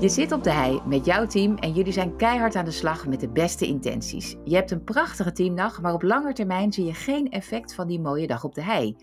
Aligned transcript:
Je 0.00 0.08
zit 0.08 0.32
op 0.32 0.42
de 0.42 0.50
hei 0.50 0.80
met 0.86 1.04
jouw 1.04 1.26
team 1.26 1.56
en 1.56 1.72
jullie 1.72 1.92
zijn 1.92 2.16
keihard 2.16 2.54
aan 2.54 2.64
de 2.64 2.70
slag 2.70 3.06
met 3.06 3.20
de 3.20 3.28
beste 3.28 3.66
intenties. 3.66 4.36
Je 4.44 4.54
hebt 4.54 4.70
een 4.70 4.84
prachtige 4.84 5.32
teamdag, 5.32 5.80
maar 5.80 5.92
op 5.92 6.02
lange 6.02 6.32
termijn 6.32 6.72
zie 6.72 6.84
je 6.84 6.94
geen 6.94 7.30
effect 7.30 7.74
van 7.74 7.86
die 7.86 8.00
mooie 8.00 8.26
dag 8.26 8.44
op 8.44 8.54
de 8.54 8.62
hei. 8.62 8.96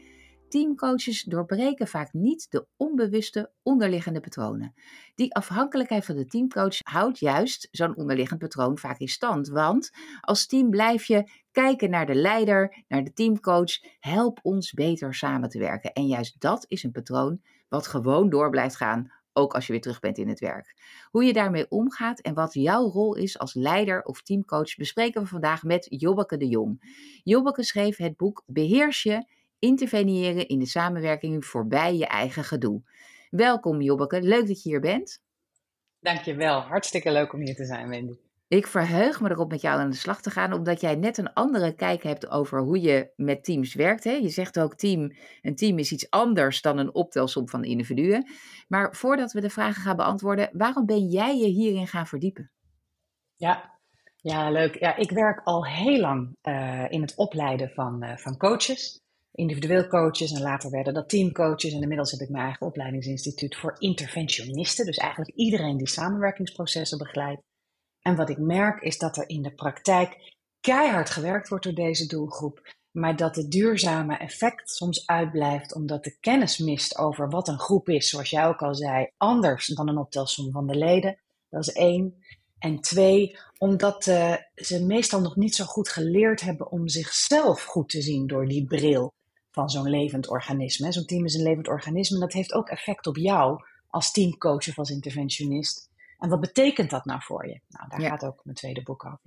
Teamcoaches 0.49 1.23
doorbreken 1.23 1.87
vaak 1.87 2.13
niet 2.13 2.47
de 2.49 2.67
onbewuste 2.77 3.51
onderliggende 3.63 4.19
patronen. 4.19 4.73
Die 5.15 5.35
afhankelijkheid 5.35 6.05
van 6.05 6.15
de 6.15 6.25
teamcoach 6.25 6.77
houdt 6.83 7.19
juist 7.19 7.67
zo'n 7.71 7.95
onderliggend 7.95 8.39
patroon 8.39 8.77
vaak 8.77 8.99
in 8.99 9.07
stand. 9.07 9.47
Want 9.47 9.89
als 10.21 10.47
team 10.47 10.69
blijf 10.69 11.05
je 11.05 11.29
kijken 11.51 11.89
naar 11.89 12.05
de 12.05 12.15
leider, 12.15 12.83
naar 12.87 13.03
de 13.03 13.13
teamcoach. 13.13 13.71
Help 13.99 14.39
ons 14.41 14.73
beter 14.73 15.13
samen 15.13 15.49
te 15.49 15.59
werken. 15.59 15.93
En 15.93 16.07
juist 16.07 16.39
dat 16.39 16.65
is 16.67 16.83
een 16.83 16.91
patroon 16.91 17.41
wat 17.69 17.87
gewoon 17.87 18.29
door 18.29 18.49
blijft 18.49 18.75
gaan 18.75 19.14
ook 19.35 19.53
als 19.53 19.65
je 19.65 19.71
weer 19.71 19.81
terug 19.81 19.99
bent 19.99 20.17
in 20.17 20.27
het 20.27 20.39
werk. 20.39 20.75
Hoe 21.11 21.23
je 21.23 21.33
daarmee 21.33 21.69
omgaat 21.69 22.19
en 22.19 22.33
wat 22.33 22.53
jouw 22.53 22.89
rol 22.89 23.15
is 23.15 23.39
als 23.39 23.53
leider 23.53 24.03
of 24.03 24.21
teamcoach 24.21 24.75
bespreken 24.75 25.21
we 25.21 25.27
vandaag 25.27 25.63
met 25.63 25.85
Jobbeke 25.89 26.37
de 26.37 26.47
Jong. 26.47 26.97
Jobbeke 27.23 27.63
schreef 27.63 27.97
het 27.97 28.17
boek 28.17 28.43
Beheers 28.45 29.03
je, 29.03 29.27
interveneren 29.59 30.47
in 30.47 30.59
de 30.59 30.65
samenwerking 30.65 31.45
voorbij 31.45 31.95
je 31.95 32.07
eigen 32.07 32.43
gedoe. 32.43 32.81
Welkom 33.29 33.81
Jobbeke, 33.81 34.21
leuk 34.21 34.47
dat 34.47 34.63
je 34.63 34.69
hier 34.69 34.81
bent. 34.81 35.23
Dankjewel, 35.99 36.59
hartstikke 36.59 37.11
leuk 37.11 37.33
om 37.33 37.39
hier 37.39 37.55
te 37.55 37.65
zijn 37.65 37.89
Wendy. 37.89 38.24
Ik 38.47 38.67
verheug 38.67 39.21
me 39.21 39.29
erop 39.29 39.49
met 39.49 39.61
jou 39.61 39.79
aan 39.79 39.89
de 39.89 39.95
slag 39.95 40.21
te 40.21 40.29
gaan, 40.29 40.53
omdat 40.53 40.81
jij 40.81 40.95
net 40.95 41.17
een 41.17 41.33
andere 41.33 41.75
kijk 41.75 42.03
hebt 42.03 42.29
over 42.29 42.59
hoe 42.59 42.81
je 42.81 43.11
met 43.15 43.43
teams 43.43 43.73
werkt. 43.73 44.03
Hè? 44.03 44.11
Je 44.11 44.29
zegt 44.29 44.59
ook 44.59 44.75
team, 44.75 45.11
een 45.41 45.55
team 45.55 45.77
is 45.77 45.91
iets 45.91 46.09
anders 46.09 46.61
dan 46.61 46.77
een 46.77 46.93
optelsom 46.93 47.49
van 47.49 47.63
individuen. 47.63 48.27
Maar 48.67 48.95
voordat 48.95 49.31
we 49.31 49.41
de 49.41 49.49
vragen 49.49 49.81
gaan 49.81 49.95
beantwoorden, 49.95 50.49
waarom 50.53 50.85
ben 50.85 51.05
jij 51.05 51.37
je 51.37 51.47
hierin 51.47 51.87
gaan 51.87 52.07
verdiepen? 52.07 52.51
Ja, 53.35 53.79
ja 54.15 54.51
leuk. 54.51 54.79
Ja, 54.79 54.95
ik 54.95 55.11
werk 55.11 55.41
al 55.43 55.65
heel 55.65 55.99
lang 55.99 56.37
uh, 56.43 56.85
in 56.89 57.01
het 57.01 57.15
opleiden 57.15 57.69
van, 57.69 58.03
uh, 58.03 58.17
van 58.17 58.37
coaches. 58.37 58.99
Individueel 59.31 59.87
coaches 59.87 60.31
en 60.31 60.41
later 60.41 60.69
werden 60.69 60.93
dat 60.93 61.09
teamcoaches. 61.09 61.73
En 61.73 61.81
inmiddels 61.81 62.11
heb 62.11 62.19
ik 62.19 62.29
mijn 62.29 62.43
eigen 62.43 62.67
opleidingsinstituut 62.67 63.55
voor 63.55 63.75
interventionisten. 63.77 64.85
Dus 64.85 64.97
eigenlijk 64.97 65.31
iedereen 65.35 65.77
die 65.77 65.87
samenwerkingsprocessen 65.87 66.97
begeleidt. 66.97 67.41
En 68.05 68.15
wat 68.15 68.29
ik 68.29 68.37
merk 68.37 68.81
is 68.81 68.97
dat 68.97 69.17
er 69.17 69.29
in 69.29 69.41
de 69.41 69.53
praktijk 69.53 70.33
keihard 70.61 71.09
gewerkt 71.09 71.49
wordt 71.49 71.63
door 71.63 71.73
deze 71.73 72.07
doelgroep, 72.07 72.73
maar 72.91 73.15
dat 73.15 73.35
het 73.35 73.51
duurzame 73.51 74.17
effect 74.17 74.69
soms 74.69 75.07
uitblijft 75.07 75.75
omdat 75.75 76.03
de 76.03 76.17
kennis 76.19 76.57
mist 76.57 76.97
over 76.97 77.29
wat 77.29 77.47
een 77.47 77.59
groep 77.59 77.89
is, 77.89 78.09
zoals 78.09 78.29
jij 78.29 78.47
ook 78.47 78.61
al 78.61 78.75
zei, 78.75 79.09
anders 79.17 79.67
dan 79.67 79.87
een 79.87 79.97
optelsom 79.97 80.51
van 80.51 80.67
de 80.67 80.75
leden. 80.75 81.19
Dat 81.49 81.67
is 81.67 81.73
één. 81.73 82.23
En 82.59 82.79
twee, 82.79 83.37
omdat 83.57 84.07
uh, 84.07 84.35
ze 84.55 84.85
meestal 84.85 85.21
nog 85.21 85.35
niet 85.35 85.55
zo 85.55 85.65
goed 85.65 85.89
geleerd 85.89 86.41
hebben 86.41 86.71
om 86.71 86.87
zichzelf 86.87 87.63
goed 87.63 87.89
te 87.89 88.01
zien 88.01 88.27
door 88.27 88.47
die 88.47 88.65
bril 88.65 89.13
van 89.51 89.69
zo'n 89.69 89.89
levend 89.89 90.29
organisme. 90.29 90.91
Zo'n 90.91 91.05
team 91.05 91.25
is 91.25 91.33
een 91.33 91.43
levend 91.43 91.67
organisme 91.67 92.15
en 92.15 92.21
dat 92.21 92.33
heeft 92.33 92.53
ook 92.53 92.69
effect 92.69 93.07
op 93.07 93.17
jou 93.17 93.63
als 93.89 94.11
teamcoach 94.11 94.67
of 94.67 94.77
als 94.77 94.89
interventionist. 94.89 95.89
En 96.19 96.29
wat 96.29 96.39
betekent 96.39 96.89
dat 96.89 97.05
nou 97.05 97.21
voor 97.23 97.47
je? 97.47 97.59
Nou, 97.69 97.89
daar 97.89 98.01
gaat 98.01 98.25
ook 98.25 98.41
mijn 98.43 98.55
tweede 98.55 98.83
boek 98.83 99.05
over. 99.05 99.19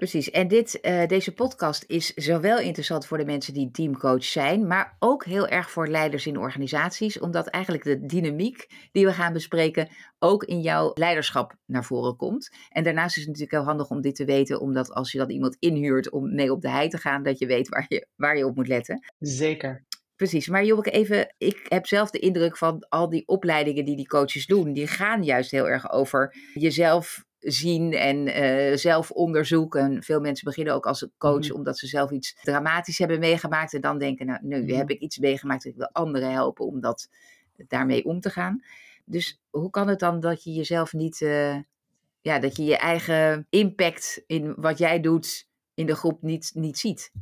Precies. 0.00 0.30
En 0.30 0.48
dit, 0.48 0.78
uh, 0.82 1.06
deze 1.06 1.32
podcast 1.32 1.84
is 1.86 2.14
zowel 2.14 2.58
interessant 2.58 3.06
voor 3.06 3.18
de 3.18 3.24
mensen 3.24 3.54
die 3.54 3.70
teamcoach 3.70 4.24
zijn, 4.24 4.66
maar 4.66 4.96
ook 4.98 5.24
heel 5.24 5.48
erg 5.48 5.70
voor 5.70 5.88
leiders 5.88 6.26
in 6.26 6.38
organisaties, 6.38 7.18
omdat 7.18 7.46
eigenlijk 7.46 7.84
de 7.84 8.06
dynamiek 8.06 8.88
die 8.92 9.06
we 9.06 9.12
gaan 9.12 9.32
bespreken 9.32 9.88
ook 10.18 10.44
in 10.44 10.60
jouw 10.60 10.90
leiderschap 10.94 11.54
naar 11.66 11.84
voren 11.84 12.16
komt. 12.16 12.50
En 12.68 12.84
daarnaast 12.84 13.16
is 13.16 13.22
het 13.22 13.26
natuurlijk 13.26 13.56
heel 13.56 13.68
handig 13.68 13.90
om 13.90 14.00
dit 14.00 14.14
te 14.14 14.24
weten, 14.24 14.60
omdat 14.60 14.92
als 14.92 15.12
je 15.12 15.18
dan 15.18 15.30
iemand 15.30 15.56
inhuurt 15.58 16.10
om 16.10 16.34
mee 16.34 16.52
op 16.52 16.62
de 16.62 16.70
hei 16.70 16.88
te 16.88 16.98
gaan, 16.98 17.22
dat 17.22 17.38
je 17.38 17.46
weet 17.46 17.68
waar 17.68 17.86
je, 17.88 18.06
waar 18.16 18.36
je 18.36 18.46
op 18.46 18.56
moet 18.56 18.68
letten. 18.68 19.04
Zeker. 19.18 19.84
Precies, 20.20 20.48
maar 20.48 20.64
Jobbeke, 20.64 20.90
even, 20.90 21.34
ik 21.38 21.66
heb 21.68 21.86
zelf 21.86 22.10
de 22.10 22.18
indruk 22.18 22.56
van 22.56 22.86
al 22.88 23.08
die 23.08 23.28
opleidingen 23.28 23.84
die 23.84 23.96
die 23.96 24.06
coaches 24.06 24.46
doen, 24.46 24.72
die 24.72 24.86
gaan 24.86 25.24
juist 25.24 25.50
heel 25.50 25.68
erg 25.68 25.90
over 25.92 26.36
jezelf 26.54 27.24
zien 27.38 27.92
en 27.92 28.42
uh, 28.42 28.76
zelf 28.76 29.10
onderzoeken. 29.10 30.02
Veel 30.02 30.20
mensen 30.20 30.44
beginnen 30.44 30.74
ook 30.74 30.86
als 30.86 31.08
coach 31.18 31.48
mm. 31.48 31.54
omdat 31.54 31.78
ze 31.78 31.86
zelf 31.86 32.10
iets 32.10 32.36
dramatisch 32.42 32.98
hebben 32.98 33.18
meegemaakt 33.18 33.74
en 33.74 33.80
dan 33.80 33.98
denken, 33.98 34.26
nou, 34.26 34.38
nu 34.42 34.62
mm. 34.62 34.68
heb 34.68 34.90
ik 34.90 35.00
iets 35.00 35.18
meegemaakt, 35.18 35.64
ik 35.64 35.76
wil 35.76 35.90
anderen 35.92 36.32
helpen 36.32 36.66
om 36.66 36.80
dat, 36.80 37.08
daarmee 37.56 38.04
om 38.04 38.20
te 38.20 38.30
gaan. 38.30 38.64
Dus 39.04 39.40
hoe 39.50 39.70
kan 39.70 39.88
het 39.88 39.98
dan 39.98 40.20
dat 40.20 40.44
je 40.44 40.52
jezelf 40.52 40.92
niet, 40.92 41.20
uh, 41.20 41.56
ja, 42.20 42.38
dat 42.38 42.56
je 42.56 42.64
je 42.64 42.76
eigen 42.76 43.46
impact 43.50 44.22
in 44.26 44.54
wat 44.56 44.78
jij 44.78 45.00
doet 45.00 45.48
in 45.74 45.86
de 45.86 45.94
groep 45.94 46.22
niet, 46.22 46.50
niet 46.54 46.78
ziet? 46.78 47.12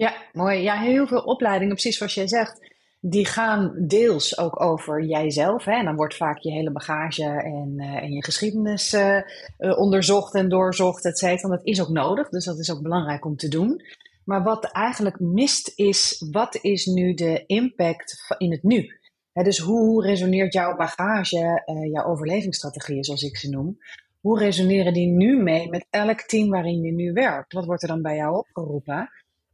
Ja, 0.00 0.14
mooi. 0.32 0.62
Ja, 0.62 0.76
heel 0.76 1.06
veel 1.06 1.22
opleidingen, 1.22 1.74
precies 1.74 1.96
zoals 1.96 2.14
jij 2.14 2.28
zegt, 2.28 2.74
die 3.00 3.26
gaan 3.26 3.74
deels 3.86 4.38
ook 4.38 4.60
over 4.60 5.04
jijzelf. 5.04 5.64
Hè? 5.64 5.72
En 5.72 5.84
dan 5.84 5.96
wordt 5.96 6.16
vaak 6.16 6.38
je 6.38 6.50
hele 6.50 6.72
bagage 6.72 7.24
en, 7.24 7.74
uh, 7.76 8.02
en 8.02 8.12
je 8.12 8.24
geschiedenis 8.24 8.94
uh, 8.94 9.16
uh, 9.58 9.78
onderzocht 9.78 10.34
en 10.34 10.48
doorzocht, 10.48 11.04
et 11.04 11.18
cetera. 11.18 11.48
Dat 11.48 11.66
is 11.66 11.80
ook 11.80 11.88
nodig, 11.88 12.28
dus 12.28 12.44
dat 12.44 12.58
is 12.58 12.72
ook 12.72 12.82
belangrijk 12.82 13.24
om 13.24 13.36
te 13.36 13.48
doen. 13.48 13.82
Maar 14.24 14.42
wat 14.42 14.64
eigenlijk 14.64 15.20
mist 15.20 15.72
is, 15.76 16.24
wat 16.30 16.58
is 16.62 16.86
nu 16.86 17.14
de 17.14 17.44
impact 17.46 18.34
in 18.38 18.50
het 18.50 18.62
nu? 18.62 18.98
Dus 19.32 19.58
hoe 19.58 20.02
resoneert 20.06 20.52
jouw 20.52 20.76
bagage, 20.76 21.62
jouw 21.92 22.04
overlevingsstrategieën, 22.04 23.04
zoals 23.04 23.22
ik 23.22 23.36
ze 23.36 23.48
noem, 23.48 23.78
hoe 24.20 24.38
resoneren 24.38 24.92
die 24.92 25.06
nu 25.06 25.42
mee 25.42 25.68
met 25.68 25.86
elk 25.90 26.20
team 26.20 26.48
waarin 26.48 26.82
je 26.82 26.92
nu 26.92 27.12
werkt? 27.12 27.52
Wat 27.52 27.64
wordt 27.64 27.82
er 27.82 27.88
dan 27.88 28.02
bij 28.02 28.16
jou 28.16 28.36
opgeroepen? 28.36 29.10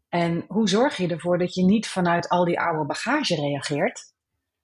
En 0.09 0.44
hoe 0.49 0.69
zorg 0.69 0.97
je 0.97 1.09
ervoor 1.09 1.39
dat 1.39 1.55
je 1.55 1.65
niet 1.65 1.87
vanuit 1.87 2.28
al 2.28 2.44
die 2.44 2.61
oude 2.61 2.87
bagage 2.87 3.34
reageert, 3.34 4.15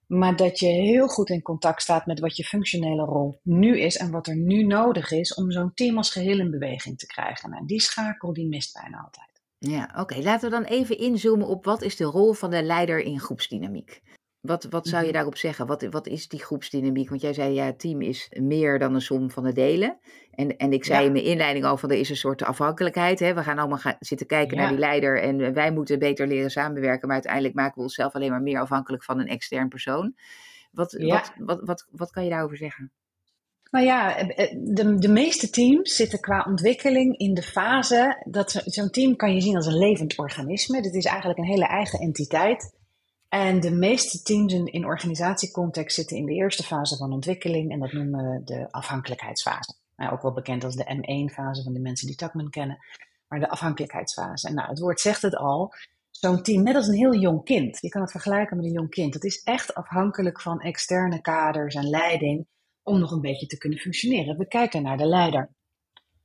maar 0.07 0.35
dat 0.35 0.59
je 0.59 0.67
heel 0.67 1.07
goed 1.07 1.29
in 1.29 1.41
contact 1.41 1.81
staat 1.81 2.05
met 2.05 2.19
wat 2.19 2.37
je 2.37 2.43
functionele 2.43 3.05
rol 3.05 3.39
nu 3.43 3.79
is 3.79 3.97
en 3.97 4.11
wat 4.11 4.27
er 4.27 4.35
nu 4.35 4.63
nodig 4.63 5.11
is 5.11 5.33
om 5.33 5.51
zo'n 5.51 5.73
team 5.73 5.97
als 5.97 6.11
geheel 6.11 6.39
in 6.39 6.51
beweging 6.51 6.97
te 6.97 7.05
krijgen. 7.05 7.51
En 7.51 7.65
die 7.65 7.81
schakel 7.81 8.33
die 8.33 8.47
mist 8.47 8.79
bijna 8.81 8.97
altijd. 8.97 9.41
Ja, 9.57 9.93
oké. 9.97 10.15
Laten 10.21 10.49
we 10.49 10.55
dan 10.55 10.63
even 10.63 10.97
inzoomen 10.97 11.47
op 11.47 11.65
wat 11.65 11.81
is 11.81 11.95
de 11.95 12.03
rol 12.03 12.33
van 12.33 12.49
de 12.49 12.63
leider 12.63 12.99
in 12.99 13.19
groepsdynamiek? 13.19 14.01
Wat, 14.43 14.63
wat 14.69 14.87
zou 14.87 15.01
je 15.01 15.07
mhm. 15.07 15.15
daarop 15.15 15.37
zeggen? 15.37 15.65
Wat, 15.65 15.83
wat 15.89 16.07
is 16.07 16.27
die 16.27 16.39
groepsdynamiek? 16.39 17.09
Want 17.09 17.21
jij 17.21 17.33
zei, 17.33 17.53
ja, 17.53 17.65
het 17.65 17.79
team 17.79 18.01
is 18.01 18.29
meer 18.39 18.79
dan 18.79 18.93
een 18.93 19.01
som 19.01 19.31
van 19.31 19.43
de 19.43 19.53
delen. 19.53 19.97
En, 20.31 20.57
en 20.57 20.73
ik 20.73 20.85
zei 20.85 21.05
in 21.05 21.11
mijn 21.11 21.23
inleiding 21.23 21.65
al 21.65 21.77
van, 21.77 21.91
er 21.91 21.97
is 21.97 22.09
een 22.09 22.15
soort 22.15 22.43
afhankelijkheid. 22.43 23.19
Hè? 23.19 23.33
We 23.33 23.43
gaan 23.43 23.57
allemaal 23.57 23.77
gaan 23.77 23.95
zitten 23.99 24.27
kijken 24.27 24.57
naar 24.57 24.69
die 24.69 24.77
leider 24.77 25.21
en 25.21 25.53
wij 25.53 25.71
moeten 25.71 25.99
beter 25.99 26.27
leren 26.27 26.51
samenwerken. 26.51 27.07
Maar 27.07 27.15
uiteindelijk 27.15 27.53
maken 27.53 27.75
we 27.75 27.81
onszelf 27.81 28.13
alleen 28.13 28.29
maar 28.29 28.41
meer 28.41 28.59
afhankelijk 28.59 29.03
van 29.03 29.19
een 29.19 29.27
extern 29.27 29.69
persoon. 29.69 30.15
Wat, 30.71 30.93
wat, 30.93 31.33
wat, 31.37 31.59
wat, 31.63 31.87
wat 31.91 32.11
kan 32.11 32.23
je 32.23 32.29
daarover 32.29 32.57
zeggen? 32.57 32.91
Nou 33.71 33.85
ja, 33.85 34.17
eh, 34.17 34.43
eh, 34.43 34.57
de, 34.59 34.95
de 34.97 35.09
meeste 35.09 35.49
teams 35.49 35.95
zitten 35.95 36.19
qua 36.19 36.45
ontwikkeling 36.49 37.17
in 37.17 37.33
de 37.33 37.43
fase 37.43 38.23
dat 38.29 38.61
zo'n 38.65 38.89
team 38.89 39.15
kan 39.15 39.33
je 39.33 39.41
zien 39.41 39.55
als 39.55 39.65
een 39.65 39.77
levend 39.77 40.17
organisme. 40.17 40.81
Dit 40.81 40.93
is 40.93 41.05
eigenlijk 41.05 41.39
een 41.39 41.45
hele 41.45 41.67
eigen 41.67 41.99
entiteit. 41.99 42.81
En 43.33 43.59
de 43.59 43.71
meeste 43.71 44.21
teams 44.21 44.53
in, 44.53 44.85
organisatiecontext 44.85 45.95
zitten 45.95 46.17
in 46.17 46.25
de 46.25 46.33
eerste 46.33 46.63
fase 46.63 46.97
van 46.97 47.13
ontwikkeling 47.13 47.71
en 47.71 47.79
dat 47.79 47.91
noemen 47.91 48.31
we 48.31 48.43
de 48.43 48.71
afhankelijkheidsfase. 48.71 49.73
Nou, 49.95 50.11
ook 50.11 50.21
wel 50.21 50.33
bekend 50.33 50.63
als 50.63 50.75
de 50.75 50.83
M1-fase 50.83 51.63
van 51.63 51.73
de 51.73 51.79
mensen 51.79 52.07
die 52.07 52.15
Tuckman 52.15 52.49
kennen, 52.49 52.77
maar 53.27 53.39
de 53.39 53.49
afhankelijkheidsfase. 53.49 54.47
En 54.47 54.53
nou, 54.53 54.69
het 54.69 54.79
woord 54.79 54.99
zegt 54.99 55.21
het 55.21 55.35
al. 55.35 55.73
Zo'n 56.09 56.41
team, 56.43 56.63
net 56.63 56.75
als 56.75 56.87
een 56.87 56.93
heel 56.93 57.15
jong 57.15 57.43
kind, 57.43 57.77
je 57.81 57.89
kan 57.89 58.01
het 58.01 58.11
vergelijken 58.11 58.57
met 58.57 58.65
een 58.65 58.71
jong 58.71 58.89
kind, 58.89 59.13
dat 59.13 59.23
is 59.23 59.43
echt 59.43 59.73
afhankelijk 59.73 60.41
van 60.41 60.61
externe 60.61 61.21
kaders 61.21 61.75
en 61.75 61.89
leiding 61.89 62.47
om 62.83 62.99
nog 62.99 63.11
een 63.11 63.21
beetje 63.21 63.47
te 63.47 63.57
kunnen 63.57 63.79
functioneren. 63.79 64.37
We 64.37 64.47
kijken 64.47 64.83
naar 64.83 64.97
de 64.97 65.05
leider. 65.05 65.49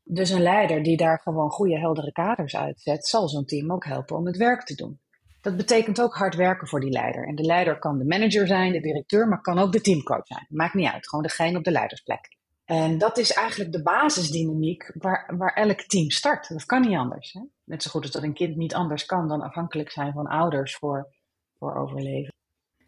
Dus 0.02 0.30
een 0.30 0.42
leider 0.42 0.82
die 0.82 0.96
daar 0.96 1.20
gewoon 1.20 1.50
goede, 1.50 1.78
heldere 1.78 2.12
kaders 2.12 2.56
uitzet, 2.56 3.06
zal 3.06 3.28
zo'n 3.28 3.44
team 3.44 3.72
ook 3.72 3.84
helpen 3.84 4.16
om 4.16 4.26
het 4.26 4.36
werk 4.36 4.64
te 4.64 4.74
doen. 4.74 5.00
Dat 5.40 5.56
betekent 5.56 6.00
ook 6.00 6.14
hard 6.14 6.34
werken 6.34 6.68
voor 6.68 6.80
die 6.80 6.90
leider. 6.90 7.26
En 7.26 7.34
de 7.34 7.42
leider 7.42 7.78
kan 7.78 7.98
de 7.98 8.04
manager 8.04 8.46
zijn, 8.46 8.72
de 8.72 8.80
directeur, 8.80 9.28
maar 9.28 9.40
kan 9.40 9.58
ook 9.58 9.72
de 9.72 9.80
teamcoach 9.80 10.26
zijn. 10.26 10.46
Maakt 10.48 10.74
niet 10.74 10.92
uit, 10.92 11.08
gewoon 11.08 11.24
degene 11.24 11.58
op 11.58 11.64
de 11.64 11.70
leidersplek. 11.70 12.36
En 12.64 12.98
dat 12.98 13.18
is 13.18 13.32
eigenlijk 13.32 13.72
de 13.72 13.82
basisdynamiek 13.82 14.92
waar, 14.94 15.34
waar 15.36 15.54
elk 15.54 15.80
team 15.80 16.10
start. 16.10 16.48
Dat 16.48 16.64
kan 16.64 16.80
niet 16.80 16.96
anders. 16.96 17.32
Hè? 17.32 17.40
Net 17.64 17.82
zo 17.82 17.90
goed 17.90 18.02
als 18.02 18.10
dat 18.10 18.22
een 18.22 18.34
kind 18.34 18.56
niet 18.56 18.74
anders 18.74 19.06
kan 19.06 19.28
dan 19.28 19.40
afhankelijk 19.40 19.90
zijn 19.90 20.12
van 20.12 20.26
ouders 20.26 20.76
voor, 20.76 21.14
voor 21.58 21.76
overleven. 21.76 22.32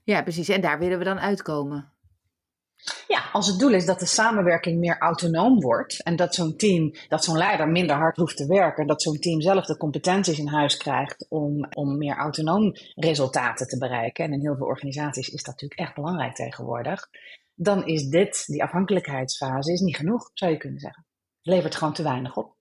Ja, 0.03 0.23
precies. 0.23 0.49
En 0.49 0.61
daar 0.61 0.79
willen 0.79 0.99
we 0.99 1.05
dan 1.05 1.19
uitkomen. 1.21 1.93
Ja, 3.09 3.29
als 3.33 3.47
het 3.47 3.59
doel 3.59 3.73
is 3.73 3.87
dat 3.87 3.99
de 3.99 4.07
samenwerking 4.07 4.79
meer 4.79 4.99
autonoom 4.99 5.61
wordt 5.61 6.03
en 6.03 6.17
dat 6.17 6.35
zo'n 6.35 6.57
team, 6.57 6.95
dat 7.09 7.25
zo'n 7.25 7.37
leider 7.37 7.69
minder 7.69 7.97
hard 7.97 8.17
hoeft 8.17 8.37
te 8.37 8.47
werken, 8.47 8.87
dat 8.87 9.03
zo'n 9.03 9.19
team 9.19 9.41
zelf 9.41 9.67
de 9.67 9.77
competenties 9.77 10.39
in 10.39 10.49
huis 10.49 10.77
krijgt 10.77 11.27
om, 11.29 11.67
om 11.75 11.99
meer 11.99 12.17
autonoom 12.17 12.73
resultaten 12.95 13.67
te 13.67 13.79
bereiken. 13.79 14.25
En 14.25 14.33
in 14.33 14.41
heel 14.41 14.57
veel 14.57 14.67
organisaties 14.67 15.29
is 15.29 15.43
dat 15.43 15.55
natuurlijk 15.55 15.81
echt 15.81 15.95
belangrijk 15.95 16.35
tegenwoordig. 16.35 17.09
dan 17.55 17.87
is 17.87 18.09
dit, 18.09 18.47
die 18.47 18.63
afhankelijkheidsfase, 18.63 19.73
is 19.73 19.81
niet 19.81 19.97
genoeg, 19.97 20.31
zou 20.35 20.53
je 20.53 20.57
kunnen 20.57 20.81
zeggen. 20.81 21.07
Het 21.43 21.55
levert 21.55 21.75
gewoon 21.75 21.95
te 21.95 22.03
weinig 22.03 22.37
op. 22.37 22.59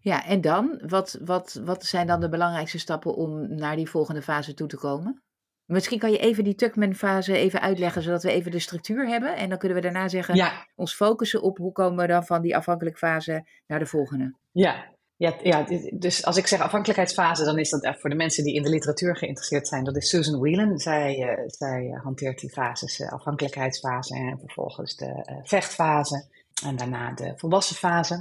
Ja, 0.00 0.24
en 0.24 0.40
dan? 0.40 0.80
Wat, 0.86 1.18
wat, 1.24 1.60
wat 1.64 1.84
zijn 1.84 2.06
dan 2.06 2.20
de 2.20 2.28
belangrijkste 2.28 2.78
stappen 2.78 3.14
om 3.14 3.54
naar 3.54 3.76
die 3.76 3.90
volgende 3.90 4.22
fase 4.22 4.54
toe 4.54 4.68
te 4.68 4.76
komen? 4.76 5.23
Misschien 5.66 5.98
kan 5.98 6.10
je 6.10 6.18
even 6.18 6.44
die 6.44 6.54
Tuckman-fase 6.54 7.36
even 7.36 7.60
uitleggen, 7.60 8.02
zodat 8.02 8.22
we 8.22 8.30
even 8.30 8.50
de 8.50 8.58
structuur 8.58 9.08
hebben. 9.08 9.36
En 9.36 9.48
dan 9.48 9.58
kunnen 9.58 9.76
we 9.76 9.82
daarna 9.82 10.08
zeggen, 10.08 10.34
ja. 10.34 10.66
ons 10.74 10.94
focussen 10.94 11.42
op 11.42 11.58
hoe 11.58 11.72
komen 11.72 12.00
we 12.00 12.12
dan 12.12 12.24
van 12.24 12.42
die 12.42 12.56
afhankelijk 12.56 12.98
fase 12.98 13.46
naar 13.66 13.78
de 13.78 13.86
volgende. 13.86 14.34
Ja, 14.52 14.94
ja, 15.16 15.34
ja, 15.42 15.66
dus 15.92 16.24
als 16.24 16.36
ik 16.36 16.46
zeg 16.46 16.60
afhankelijkheidsfase, 16.60 17.44
dan 17.44 17.58
is 17.58 17.70
dat 17.70 17.82
echt 17.82 18.00
voor 18.00 18.10
de 18.10 18.16
mensen 18.16 18.44
die 18.44 18.54
in 18.54 18.62
de 18.62 18.68
literatuur 18.68 19.16
geïnteresseerd 19.16 19.68
zijn. 19.68 19.84
Dat 19.84 19.96
is 19.96 20.08
Susan 20.08 20.40
Whelan. 20.40 20.78
Zij, 20.78 21.18
uh, 21.18 21.44
zij 21.46 21.84
uh, 21.84 22.02
hanteert 22.02 22.40
die 22.40 22.50
fases, 22.50 23.00
uh, 23.00 23.12
afhankelijkheidsfase 23.12 24.14
en 24.14 24.38
vervolgens 24.38 24.96
de 24.96 25.40
vechtfase 25.42 26.26
en 26.64 26.76
daarna 26.76 27.12
de 27.12 27.32
volwassen 27.36 27.76
fase. 27.76 28.14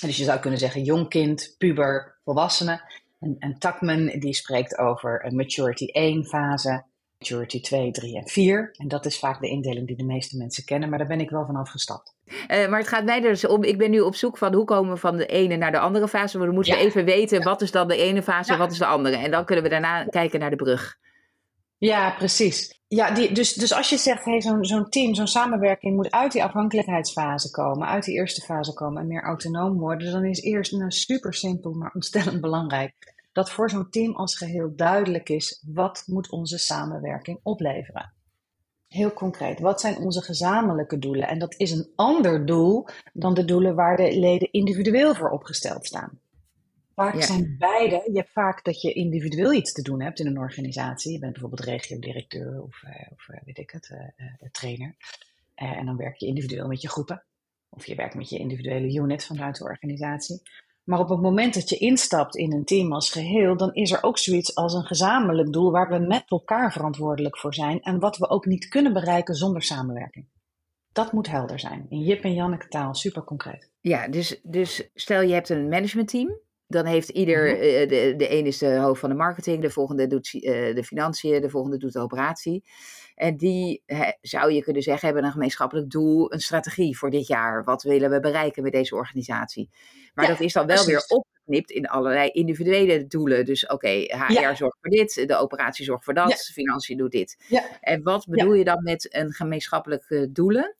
En 0.00 0.06
dus 0.06 0.16
je 0.16 0.24
zou 0.24 0.40
kunnen 0.40 0.58
zeggen 0.58 0.82
jong 0.82 1.08
kind, 1.08 1.54
puber, 1.58 2.18
volwassene. 2.24 2.80
En, 3.18 3.36
en 3.38 3.58
Tuckman 3.58 4.06
die 4.06 4.34
spreekt 4.34 4.78
over 4.78 5.24
een 5.24 5.36
maturity 5.36 5.84
1 5.84 6.24
fase, 6.24 6.84
maturity 7.18 7.60
2, 7.60 7.90
3 7.90 8.16
en 8.16 8.28
4. 8.28 8.74
En 8.76 8.88
dat 8.88 9.06
is 9.06 9.18
vaak 9.18 9.40
de 9.40 9.48
indeling 9.48 9.86
die 9.86 9.96
de 9.96 10.04
meeste 10.04 10.36
mensen 10.36 10.64
kennen, 10.64 10.88
maar 10.88 10.98
daar 10.98 11.08
ben 11.08 11.20
ik 11.20 11.30
wel 11.30 11.46
van 11.46 11.56
afgestapt. 11.56 12.14
Uh, 12.26 12.68
maar 12.68 12.78
het 12.78 12.88
gaat 12.88 13.04
mij 13.04 13.20
dus 13.20 13.46
om, 13.46 13.62
ik 13.62 13.78
ben 13.78 13.90
nu 13.90 14.00
op 14.00 14.14
zoek 14.14 14.38
van 14.38 14.54
hoe 14.54 14.64
komen 14.64 14.92
we 14.92 14.98
van 14.98 15.16
de 15.16 15.26
ene 15.26 15.56
naar 15.56 15.72
de 15.72 15.78
andere 15.78 16.08
fase. 16.08 16.36
Maar 16.36 16.46
dan 16.46 16.54
moeten 16.54 16.74
we 16.74 16.80
even 16.80 17.04
weten 17.04 17.42
wat 17.42 17.62
is 17.62 17.70
dan 17.70 17.88
de 17.88 17.96
ene 17.96 18.22
fase 18.22 18.52
en 18.52 18.58
wat 18.58 18.72
is 18.72 18.78
de 18.78 18.86
andere. 18.86 19.16
En 19.16 19.30
dan 19.30 19.44
kunnen 19.44 19.64
we 19.64 19.70
daarna 19.70 20.04
kijken 20.04 20.40
naar 20.40 20.50
de 20.50 20.56
brug. 20.56 20.98
Ja, 21.78 22.10
precies. 22.10 22.80
Ja, 22.88 23.10
die, 23.10 23.32
dus, 23.32 23.54
dus 23.54 23.72
als 23.72 23.90
je 23.90 23.96
zegt, 23.96 24.24
hey, 24.24 24.40
zo'n 24.40 24.64
zo'n 24.64 24.88
team, 24.88 25.14
zo'n 25.14 25.26
samenwerking 25.26 25.96
moet 25.96 26.10
uit 26.10 26.32
die 26.32 26.44
afhankelijkheidsfase 26.44 27.50
komen, 27.50 27.88
uit 27.88 28.04
die 28.04 28.14
eerste 28.14 28.40
fase 28.40 28.72
komen 28.74 29.02
en 29.02 29.08
meer 29.08 29.22
autonoom 29.22 29.78
worden, 29.78 30.12
dan 30.12 30.24
is 30.24 30.42
eerst 30.42 30.72
nou, 30.72 30.90
super 30.90 31.34
simpel, 31.34 31.72
maar 31.72 31.90
ontstellend 31.94 32.40
belangrijk 32.40 33.16
dat 33.32 33.50
voor 33.50 33.70
zo'n 33.70 33.90
team 33.90 34.14
als 34.14 34.36
geheel 34.36 34.72
duidelijk 34.76 35.28
is 35.28 35.64
wat 35.66 36.02
moet 36.06 36.30
onze 36.30 36.58
samenwerking 36.58 37.40
opleveren. 37.42 38.12
Heel 38.88 39.12
concreet, 39.12 39.60
wat 39.60 39.80
zijn 39.80 39.98
onze 39.98 40.22
gezamenlijke 40.22 40.98
doelen? 40.98 41.28
En 41.28 41.38
dat 41.38 41.54
is 41.56 41.70
een 41.70 41.92
ander 41.94 42.46
doel 42.46 42.86
dan 43.12 43.34
de 43.34 43.44
doelen 43.44 43.74
waar 43.74 43.96
de 43.96 44.18
leden 44.18 44.52
individueel 44.52 45.14
voor 45.14 45.30
opgesteld 45.30 45.86
staan. 45.86 46.20
Vaak 46.98 47.22
zijn 47.22 47.56
beide, 47.58 48.02
je 48.12 48.18
hebt 48.18 48.32
vaak 48.32 48.64
dat 48.64 48.80
je 48.80 48.92
individueel 48.92 49.52
iets 49.52 49.72
te 49.72 49.82
doen 49.82 50.02
hebt 50.02 50.18
in 50.20 50.26
een 50.26 50.38
organisatie. 50.38 51.12
Je 51.12 51.18
bent 51.18 51.32
bijvoorbeeld 51.32 51.64
regio-directeur 51.64 52.62
of, 52.62 52.82
uh, 52.82 52.90
of 53.12 53.28
uh, 53.28 53.36
weet 53.44 53.58
ik 53.58 53.70
het, 53.70 53.90
uh, 53.92 54.50
trainer. 54.50 54.96
en 55.54 55.86
dan 55.86 55.96
werk 55.96 56.16
je 56.16 56.26
individueel 56.26 56.66
met 56.66 56.82
je 56.82 56.88
groepen. 56.88 57.24
Of 57.68 57.86
je 57.86 57.94
werkt 57.94 58.14
met 58.14 58.28
je 58.28 58.38
individuele 58.38 58.94
unit 58.94 59.24
vanuit 59.24 59.56
de 59.56 59.64
organisatie. 59.64 60.42
Maar 60.84 60.98
op 60.98 61.08
het 61.08 61.20
moment 61.20 61.54
dat 61.54 61.68
je 61.68 61.76
instapt 61.76 62.36
in 62.36 62.52
een 62.52 62.64
team 62.64 62.92
als 62.92 63.10
geheel, 63.10 63.56
dan 63.56 63.74
is 63.74 63.90
er 63.90 64.02
ook 64.02 64.18
zoiets 64.18 64.54
als 64.54 64.74
een 64.74 64.86
gezamenlijk 64.86 65.52
doel 65.52 65.70
waar 65.70 65.88
we 65.88 65.98
met 65.98 66.24
elkaar 66.28 66.72
verantwoordelijk 66.72 67.38
voor 67.38 67.54
zijn 67.54 67.82
en 67.82 67.98
wat 67.98 68.16
we 68.16 68.28
ook 68.28 68.46
niet 68.46 68.68
kunnen 68.68 68.92
bereiken 68.92 69.34
zonder 69.34 69.62
samenwerking. 69.62 70.26
Dat 70.92 71.12
moet 71.12 71.30
helder 71.30 71.58
zijn. 71.58 71.86
In 71.88 72.00
Jip 72.00 72.22
en 72.22 72.34
Janneke 72.34 72.68
taal, 72.68 72.94
super 72.94 73.24
concreet. 73.24 73.70
Ja, 73.80 74.08
dus, 74.08 74.40
dus 74.42 74.90
stel 74.94 75.20
je 75.20 75.32
hebt 75.32 75.48
een 75.48 75.68
managementteam. 75.68 76.46
Dan 76.70 76.86
heeft 76.86 77.08
ieder, 77.08 77.44
mhm. 77.44 77.62
eh, 77.62 77.88
de, 77.88 78.14
de 78.16 78.32
een 78.32 78.46
is 78.46 78.58
de 78.58 78.76
hoofd 78.76 79.00
van 79.00 79.08
de 79.08 79.16
marketing, 79.16 79.62
de 79.62 79.70
volgende 79.70 80.06
doet 80.06 80.32
uh, 80.32 80.42
de 80.74 80.84
financiën, 80.84 81.40
de 81.40 81.50
volgende 81.50 81.76
doet 81.76 81.92
de 81.92 82.00
operatie. 82.00 82.64
En 83.14 83.36
die, 83.36 83.82
zou 84.20 84.52
je 84.52 84.62
kunnen 84.62 84.82
zeggen, 84.82 85.06
hebben 85.06 85.24
een 85.24 85.32
gemeenschappelijk 85.32 85.90
doel, 85.90 86.32
een 86.32 86.40
strategie 86.40 86.98
voor 86.98 87.10
dit 87.10 87.26
jaar. 87.26 87.64
Wat 87.64 87.82
willen 87.82 88.10
we 88.10 88.20
bereiken 88.20 88.62
met 88.62 88.72
deze 88.72 88.94
organisatie? 88.94 89.70
Maar 90.14 90.26
dat 90.26 90.40
is 90.40 90.52
dan 90.52 90.66
wel 90.66 90.84
weer 90.84 91.04
opgeknipt 91.08 91.70
in 91.70 91.86
allerlei 91.86 92.28
individuele 92.30 93.06
doelen. 93.06 93.44
Dus 93.44 93.66
oké, 93.66 93.88
HR 93.88 94.56
zorgt 94.56 94.78
voor 94.80 94.90
dit, 94.90 95.28
de 95.28 95.36
operatie 95.36 95.84
zorgt 95.84 96.04
voor 96.04 96.14
dat, 96.14 96.28
ja. 96.28 96.36
financiën 96.36 96.96
doet 96.96 97.10
dit. 97.10 97.36
En 97.80 98.02
wat 98.02 98.26
bedoel 98.28 98.54
je 98.54 98.64
dan 98.64 98.82
met 98.82 99.14
een 99.14 99.32
gemeenschappelijke 99.32 100.32
doelen? 100.32 100.76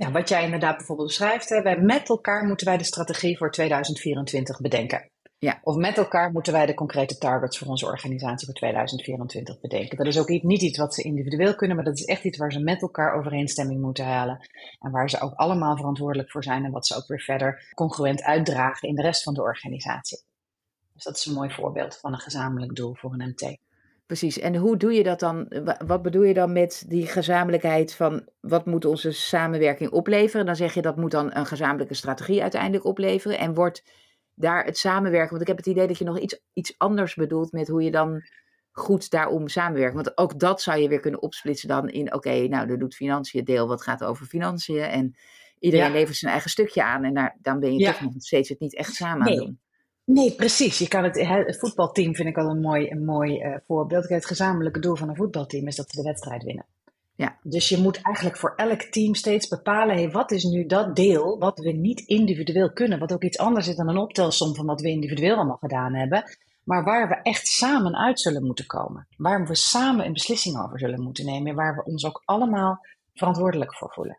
Ja, 0.00 0.10
wat 0.10 0.28
jij 0.28 0.44
inderdaad 0.44 0.76
bijvoorbeeld 0.76 1.08
beschrijft, 1.08 1.48
hè, 1.48 1.62
wij 1.62 1.80
met 1.80 2.08
elkaar 2.08 2.44
moeten 2.44 2.66
wij 2.66 2.78
de 2.78 2.84
strategie 2.84 3.36
voor 3.36 3.50
2024 3.50 4.60
bedenken. 4.60 5.10
Ja. 5.38 5.60
Of 5.62 5.76
met 5.76 5.98
elkaar 5.98 6.32
moeten 6.32 6.52
wij 6.52 6.66
de 6.66 6.74
concrete 6.74 7.18
targets 7.18 7.58
voor 7.58 7.68
onze 7.68 7.86
organisatie 7.86 8.46
voor 8.46 8.54
2024 8.54 9.60
bedenken. 9.60 9.96
Dat 9.96 10.06
is 10.06 10.18
ook 10.18 10.28
niet 10.28 10.62
iets 10.62 10.78
wat 10.78 10.94
ze 10.94 11.02
individueel 11.02 11.54
kunnen, 11.54 11.76
maar 11.76 11.84
dat 11.84 11.98
is 11.98 12.04
echt 12.04 12.24
iets 12.24 12.38
waar 12.38 12.52
ze 12.52 12.60
met 12.60 12.82
elkaar 12.82 13.14
overeenstemming 13.14 13.80
moeten 13.80 14.04
halen. 14.04 14.48
En 14.78 14.90
waar 14.90 15.10
ze 15.10 15.20
ook 15.20 15.34
allemaal 15.34 15.76
verantwoordelijk 15.76 16.30
voor 16.30 16.44
zijn 16.44 16.64
en 16.64 16.70
wat 16.70 16.86
ze 16.86 16.96
ook 16.96 17.06
weer 17.06 17.20
verder 17.20 17.72
congruent 17.74 18.22
uitdragen 18.22 18.88
in 18.88 18.94
de 18.94 19.02
rest 19.02 19.22
van 19.22 19.34
de 19.34 19.42
organisatie. 19.42 20.22
Dus 20.92 21.04
dat 21.04 21.16
is 21.16 21.26
een 21.26 21.34
mooi 21.34 21.50
voorbeeld 21.50 21.96
van 21.96 22.12
een 22.12 22.18
gezamenlijk 22.18 22.74
doel 22.74 22.94
voor 22.94 23.12
een 23.12 23.28
MT. 23.28 23.58
Precies. 24.10 24.38
En 24.38 24.56
hoe 24.56 24.76
doe 24.76 24.92
je 24.92 25.02
dat 25.02 25.20
dan? 25.20 25.52
Wat 25.86 26.02
bedoel 26.02 26.22
je 26.22 26.34
dan 26.34 26.52
met 26.52 26.84
die 26.88 27.06
gezamenlijkheid 27.06 27.94
van 27.94 28.28
wat 28.40 28.66
moet 28.66 28.84
onze 28.84 29.12
samenwerking 29.12 29.90
opleveren? 29.90 30.46
Dan 30.46 30.56
zeg 30.56 30.74
je 30.74 30.82
dat 30.82 30.96
moet 30.96 31.10
dan 31.10 31.34
een 31.34 31.46
gezamenlijke 31.46 31.94
strategie 31.94 32.42
uiteindelijk 32.42 32.84
opleveren. 32.84 33.38
En 33.38 33.54
wordt 33.54 33.84
daar 34.34 34.64
het 34.64 34.78
samenwerken. 34.78 35.30
Want 35.30 35.40
ik 35.40 35.46
heb 35.46 35.56
het 35.56 35.66
idee 35.66 35.86
dat 35.86 35.98
je 35.98 36.04
nog 36.04 36.18
iets, 36.18 36.40
iets 36.52 36.74
anders 36.78 37.14
bedoelt 37.14 37.52
met 37.52 37.68
hoe 37.68 37.82
je 37.82 37.90
dan 37.90 38.22
goed 38.70 39.10
daarom 39.10 39.48
samenwerkt. 39.48 39.94
Want 39.94 40.18
ook 40.18 40.38
dat 40.38 40.62
zou 40.62 40.80
je 40.80 40.88
weer 40.88 41.00
kunnen 41.00 41.22
opsplitsen 41.22 41.68
dan 41.68 41.88
in, 41.88 42.14
oké, 42.14 42.48
nou, 42.48 42.66
dan 42.66 42.78
doet 42.78 42.94
financiën 42.94 43.44
deel 43.44 43.68
wat 43.68 43.82
gaat 43.82 44.04
over 44.04 44.26
financiën. 44.26 44.82
En 44.82 45.16
iedereen 45.58 45.92
levert 45.92 46.16
zijn 46.16 46.32
eigen 46.32 46.50
stukje 46.50 46.82
aan. 46.82 47.04
En 47.04 47.14
daar, 47.14 47.38
dan 47.40 47.60
ben 47.60 47.76
je 47.76 47.86
toch 47.86 48.00
nog 48.00 48.12
steeds 48.16 48.48
het 48.48 48.60
niet 48.60 48.74
echt 48.74 48.94
samen 48.94 49.26
aan 49.26 49.36
doen. 49.36 49.60
Nee, 50.12 50.34
precies. 50.34 50.78
Je 50.78 50.88
kan 50.88 51.04
het, 51.04 51.20
het 51.28 51.58
voetbalteam 51.58 52.14
vind 52.14 52.28
ik 52.28 52.38
al 52.38 52.50
een 52.50 52.60
mooi, 52.60 52.90
een 52.90 53.04
mooi 53.04 53.42
uh, 53.42 53.56
voorbeeld. 53.66 54.08
Het 54.08 54.26
gezamenlijke 54.26 54.80
doel 54.80 54.96
van 54.96 55.08
een 55.08 55.16
voetbalteam 55.16 55.66
is 55.66 55.76
dat 55.76 55.90
ze 55.90 55.96
de 55.96 56.08
wedstrijd 56.08 56.42
winnen. 56.44 56.66
Ja. 57.14 57.38
Dus 57.42 57.68
je 57.68 57.78
moet 57.78 58.00
eigenlijk 58.02 58.36
voor 58.36 58.52
elk 58.56 58.82
team 58.82 59.14
steeds 59.14 59.48
bepalen, 59.48 59.96
hey, 59.96 60.10
wat 60.10 60.30
is 60.30 60.44
nu 60.44 60.66
dat 60.66 60.96
deel 60.96 61.38
wat 61.38 61.58
we 61.58 61.72
niet 61.72 62.00
individueel 62.00 62.72
kunnen, 62.72 62.98
wat 62.98 63.12
ook 63.12 63.22
iets 63.22 63.38
anders 63.38 63.68
is 63.68 63.76
dan 63.76 63.88
een 63.88 63.96
optelsom 63.96 64.54
van 64.54 64.66
wat 64.66 64.80
we 64.80 64.88
individueel 64.88 65.34
allemaal 65.34 65.56
gedaan 65.56 65.94
hebben, 65.94 66.24
maar 66.64 66.84
waar 66.84 67.08
we 67.08 67.14
echt 67.22 67.46
samen 67.46 67.96
uit 67.96 68.20
zullen 68.20 68.46
moeten 68.46 68.66
komen, 68.66 69.06
waar 69.16 69.46
we 69.46 69.54
samen 69.54 70.06
een 70.06 70.12
beslissing 70.12 70.62
over 70.64 70.78
zullen 70.78 71.02
moeten 71.02 71.24
nemen, 71.24 71.54
waar 71.54 71.74
we 71.74 71.84
ons 71.84 72.06
ook 72.06 72.22
allemaal 72.24 72.86
verantwoordelijk 73.14 73.74
voor 73.74 73.90
voelen. 73.92 74.18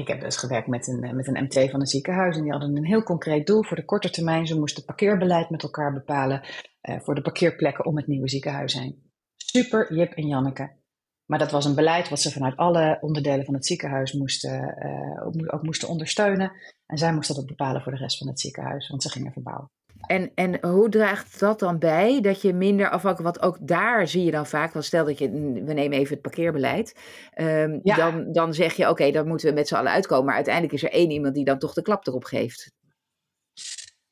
Ik 0.00 0.08
heb 0.08 0.20
dus 0.20 0.36
gewerkt 0.36 0.66
met 0.66 0.86
een, 0.86 1.16
met 1.16 1.26
een 1.26 1.42
MT 1.42 1.70
van 1.70 1.80
een 1.80 1.86
ziekenhuis 1.86 2.36
en 2.36 2.42
die 2.42 2.50
hadden 2.50 2.76
een 2.76 2.86
heel 2.86 3.02
concreet 3.02 3.46
doel 3.46 3.64
voor 3.64 3.76
de 3.76 3.84
korte 3.84 4.10
termijn. 4.10 4.46
Ze 4.46 4.58
moesten 4.58 4.84
parkeerbeleid 4.84 5.50
met 5.50 5.62
elkaar 5.62 5.92
bepalen 5.92 6.42
uh, 6.82 7.00
voor 7.00 7.14
de 7.14 7.22
parkeerplekken 7.22 7.84
om 7.84 7.96
het 7.96 8.06
nieuwe 8.06 8.28
ziekenhuis 8.28 8.72
heen. 8.72 9.12
Super, 9.36 9.94
Jip 9.94 10.12
en 10.12 10.26
Janneke. 10.26 10.78
Maar 11.26 11.38
dat 11.38 11.50
was 11.50 11.64
een 11.64 11.74
beleid 11.74 12.08
wat 12.08 12.20
ze 12.20 12.30
vanuit 12.30 12.56
alle 12.56 12.98
onderdelen 13.00 13.44
van 13.44 13.54
het 13.54 13.66
ziekenhuis 13.66 14.12
moesten, 14.12 14.76
uh, 14.78 15.54
ook 15.54 15.62
moesten 15.62 15.88
ondersteunen. 15.88 16.52
En 16.86 16.98
zij 16.98 17.14
moesten 17.14 17.34
dat 17.34 17.46
bepalen 17.46 17.82
voor 17.82 17.92
de 17.92 17.98
rest 17.98 18.18
van 18.18 18.28
het 18.28 18.40
ziekenhuis, 18.40 18.88
want 18.88 19.02
ze 19.02 19.10
gingen 19.10 19.32
verbouwen. 19.32 19.70
En, 20.06 20.30
en 20.34 20.66
hoe 20.66 20.88
draagt 20.88 21.40
dat 21.40 21.58
dan 21.58 21.78
bij 21.78 22.20
dat 22.20 22.42
je 22.42 22.52
minder 22.52 22.90
afhankelijk, 22.90 23.36
want 23.36 23.54
ook 23.54 23.68
daar 23.68 24.08
zie 24.08 24.24
je 24.24 24.30
dan 24.30 24.46
vaak, 24.46 24.72
want 24.72 24.84
stel 24.84 25.04
dat 25.04 25.18
je, 25.18 25.30
we 25.64 25.72
nemen 25.72 25.98
even 25.98 26.12
het 26.12 26.22
parkeerbeleid, 26.22 26.96
um, 27.34 27.80
ja. 27.82 27.96
dan, 27.96 28.32
dan 28.32 28.54
zeg 28.54 28.74
je 28.74 28.82
oké, 28.82 28.90
okay, 28.90 29.12
dan 29.12 29.26
moeten 29.26 29.48
we 29.48 29.54
met 29.54 29.68
z'n 29.68 29.74
allen 29.74 29.92
uitkomen, 29.92 30.24
maar 30.24 30.34
uiteindelijk 30.34 30.74
is 30.74 30.82
er 30.82 30.92
één 30.92 31.10
iemand 31.10 31.34
die 31.34 31.44
dan 31.44 31.58
toch 31.58 31.74
de 31.74 31.82
klap 31.82 32.06
erop 32.06 32.24
geeft. 32.24 32.72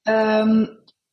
Um, 0.03 0.59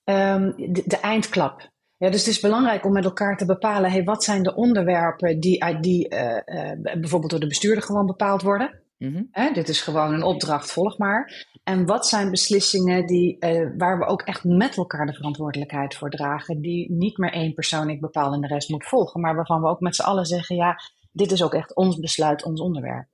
um, 0.04 0.54
de, 0.74 0.84
de, 0.86 1.00
eindklap. 1.02 1.70
Ja, 1.98 2.10
dus 2.10 2.26
het 2.26 2.34
is 2.34 2.40
belangrijk 2.40 2.86
om 2.86 2.92
met 2.92 3.06
elkaar 3.06 3.38
te 3.38 3.46
bepalen, 3.46 3.92
hey, 3.92 4.04
wat 4.04 4.24
zijn 4.24 4.44
de 4.44 4.56
onderwerpen 4.56 5.40
die, 5.40 5.80
die 5.80 6.14
uh, 6.14 6.38
uh, 6.46 6.72
bijvoorbeeld 6.82 7.32
door 7.32 7.40
de 7.40 7.48
bestuurder 7.48 7.84
gewoon 7.84 8.06
bepaald 8.06 8.42
worden. 8.42 8.80
Mm 8.98 9.30
-hmm. 9.32 9.54
dit 9.54 9.70
is 9.70 9.82
gewoon 9.82 10.14
een 10.14 10.24
opdracht, 10.24 10.72
volg 10.72 10.98
maar. 10.98 11.48
En 11.66 11.86
wat 11.86 12.08
zijn 12.08 12.32
beslissingen 12.32 13.06
die, 13.06 13.38
uh, 13.40 13.70
waar 13.78 13.98
we 14.00 14.06
ook 14.06 14.22
echt 14.22 14.44
met 14.44 14.78
elkaar 14.78 15.06
de 15.06 15.14
verantwoordelijkheid 15.14 15.96
voor 15.96 16.10
dragen, 16.10 16.62
die 16.62 16.92
niet 16.92 17.18
meer 17.18 17.32
één 17.32 17.54
persoon 17.54 17.90
ik 17.90 18.02
bepaal 18.02 18.34
en 18.34 18.42
de 18.42 18.48
rest 18.48 18.70
moet 18.70 18.86
volgen, 18.86 19.22
maar 19.22 19.36
waarvan 19.36 19.62
we 19.62 19.68
ook 19.68 19.80
met 19.80 19.96
z'n 19.96 20.04
allen 20.04 20.26
zeggen, 20.26 20.56
ja, 20.56 20.80
dit 21.12 21.32
is 21.32 21.44
ook 21.44 21.54
echt 21.54 21.76
ons 21.76 22.00
besluit, 22.00 22.44
ons 22.44 22.62
onderwerp. 22.62 23.08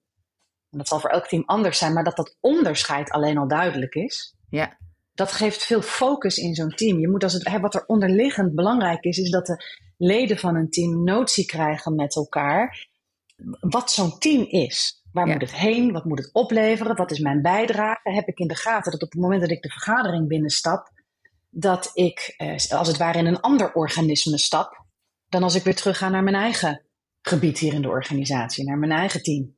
En 0.70 0.78
dat 0.78 0.88
zal 0.88 1.00
voor 1.00 1.10
elk 1.10 1.28
team 1.28 1.44
anders 1.46 1.78
zijn, 1.78 1.94
maar 1.94 2.04
dat 2.04 2.16
dat 2.16 2.38
onderscheid 2.40 3.10
alleen 3.10 3.38
al 3.38 3.48
duidelijk 3.48 3.96
is. 3.96 4.36
Ja 4.50 4.78
dat 5.14 5.32
geeft 5.32 5.64
veel 5.64 5.82
focus 5.82 6.38
in 6.38 6.56
zo'n 6.56 6.70
team. 6.70 7.00
Je 7.00 7.10
moet 7.10 7.24
als 7.24 7.34
het, 7.34 7.60
wat 7.60 7.76
er 7.76 7.86
onderliggend 7.86 8.56
belangrijk 8.56 9.04
is, 9.04 9.18
is 9.18 9.30
dat 9.30 9.46
de 9.46 9.64
leden 9.98 10.38
van 10.38 10.56
een 10.56 10.70
team 10.70 11.04
notie 11.04 11.46
krijgen 11.46 11.96
met 11.96 12.16
elkaar 12.16 12.90
wat 13.60 13.92
zo'n 13.92 14.18
team 14.20 14.46
is. 14.48 15.01
Waar 15.12 15.28
moet 15.28 15.42
het 15.42 15.56
heen? 15.56 15.92
Wat 15.92 16.06
moet 16.06 16.18
het 16.18 16.34
opleveren? 16.34 16.96
Wat 16.96 17.12
is 17.12 17.20
mijn 17.20 17.42
bijdrage? 17.42 18.12
Heb 18.12 18.28
ik 18.28 18.40
in 18.40 18.48
de 18.48 18.56
gaten 18.56 18.92
dat 18.92 19.02
op 19.02 19.12
het 19.12 19.22
moment 19.22 19.42
dat 19.42 19.52
ik 19.52 19.62
de 19.62 19.70
vergadering 19.70 20.28
binnenstap, 20.28 20.92
dat 21.50 21.92
ik 21.94 22.34
eh, 22.38 22.52
als 22.70 22.88
het 22.88 22.98
ware 22.98 23.18
in 23.18 23.26
een 23.26 23.40
ander 23.40 23.74
organisme 23.74 24.38
stap, 24.38 24.86
dan 25.28 25.44
als 25.44 25.56
ik 25.56 25.64
weer 25.64 25.76
terug 25.76 25.98
ga 25.98 26.10
naar 26.10 26.24
mijn 26.24 26.36
eigen 26.36 26.86
gebied 27.22 27.60
hier 27.60 27.74
in 27.74 27.82
de 27.82 27.90
organisatie, 27.90 28.66
naar 28.66 28.78
mijn 28.78 28.92
eigen 28.92 29.24
team. 29.24 29.56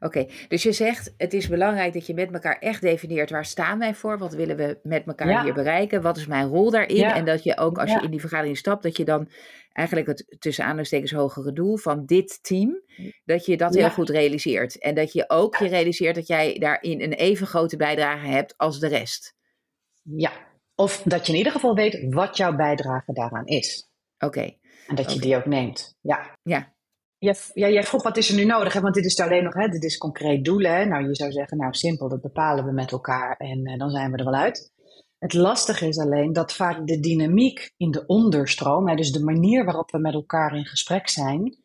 Oké, 0.00 0.26
dus 0.48 0.62
je 0.62 0.72
zegt 0.72 1.14
het 1.16 1.32
is 1.32 1.48
belangrijk 1.48 1.92
dat 1.92 2.06
je 2.06 2.14
met 2.14 2.32
elkaar 2.32 2.58
echt 2.58 2.80
definieert 2.80 3.30
waar 3.30 3.44
staan 3.44 3.78
wij 3.78 3.94
voor, 3.94 4.18
wat 4.18 4.32
willen 4.32 4.56
we 4.56 4.78
met 4.82 5.06
elkaar 5.06 5.42
hier 5.42 5.54
bereiken, 5.54 6.02
wat 6.02 6.16
is 6.16 6.26
mijn 6.26 6.48
rol 6.48 6.70
daarin 6.70 7.04
en 7.04 7.24
dat 7.24 7.42
je 7.42 7.56
ook 7.56 7.78
als 7.78 7.92
je 7.92 8.00
in 8.00 8.10
die 8.10 8.20
vergadering 8.20 8.56
stapt, 8.56 8.82
dat 8.82 8.96
je 8.96 9.04
dan 9.04 9.28
eigenlijk 9.72 10.06
het 10.06 10.36
tussen 10.38 10.64
aanhalingstekens 10.64 11.12
hogere 11.12 11.52
doel 11.52 11.76
van 11.76 12.06
dit 12.06 12.38
team, 12.42 12.82
dat 13.24 13.46
je 13.46 13.56
dat 13.56 13.74
heel 13.74 13.90
goed 13.90 14.10
realiseert 14.10 14.78
en 14.78 14.94
dat 14.94 15.12
je 15.12 15.24
ook 15.28 15.56
je 15.56 15.68
realiseert 15.68 16.14
dat 16.14 16.26
jij 16.26 16.58
daarin 16.58 17.00
een 17.00 17.12
even 17.12 17.46
grote 17.46 17.76
bijdrage 17.76 18.26
hebt 18.26 18.54
als 18.56 18.78
de 18.78 18.88
rest. 18.88 19.34
Ja, 20.02 20.32
of 20.74 21.02
dat 21.02 21.26
je 21.26 21.32
in 21.32 21.38
ieder 21.38 21.52
geval 21.52 21.74
weet 21.74 22.06
wat 22.14 22.36
jouw 22.36 22.56
bijdrage 22.56 23.12
daaraan 23.12 23.46
is. 23.46 23.90
Oké. 24.18 24.58
En 24.86 24.94
dat 24.94 25.12
je 25.12 25.20
die 25.20 25.36
ook 25.36 25.46
neemt. 25.46 25.96
Ja. 26.00 26.38
Ja, 26.42 26.74
ja, 27.20 27.68
jij 27.68 27.82
vroeg 27.82 28.02
wat 28.02 28.16
is 28.16 28.28
er 28.28 28.36
nu 28.36 28.44
nodig, 28.44 28.72
hè? 28.72 28.80
want 28.80 28.94
dit 28.94 29.04
is 29.04 29.20
alleen 29.20 29.44
nog, 29.44 29.54
hè? 29.54 29.68
dit 29.68 29.84
is 29.84 29.98
concreet 29.98 30.44
doelen. 30.44 30.74
Hè? 30.74 30.84
Nou, 30.84 31.08
je 31.08 31.14
zou 31.14 31.32
zeggen, 31.32 31.56
nou 31.56 31.74
simpel, 31.74 32.08
dat 32.08 32.20
bepalen 32.20 32.64
we 32.64 32.72
met 32.72 32.92
elkaar 32.92 33.36
en 33.36 33.68
uh, 33.68 33.78
dan 33.78 33.90
zijn 33.90 34.10
we 34.10 34.16
er 34.16 34.24
wel 34.24 34.34
uit. 34.34 34.72
Het 35.18 35.34
lastige 35.34 35.88
is 35.88 35.98
alleen 35.98 36.32
dat 36.32 36.52
vaak 36.52 36.86
de 36.86 37.00
dynamiek 37.00 37.72
in 37.76 37.90
de 37.90 38.06
onderstroom, 38.06 38.88
hè, 38.88 38.94
dus 38.94 39.12
de 39.12 39.24
manier 39.24 39.64
waarop 39.64 39.90
we 39.90 39.98
met 39.98 40.14
elkaar 40.14 40.56
in 40.56 40.66
gesprek 40.66 41.08
zijn, 41.08 41.56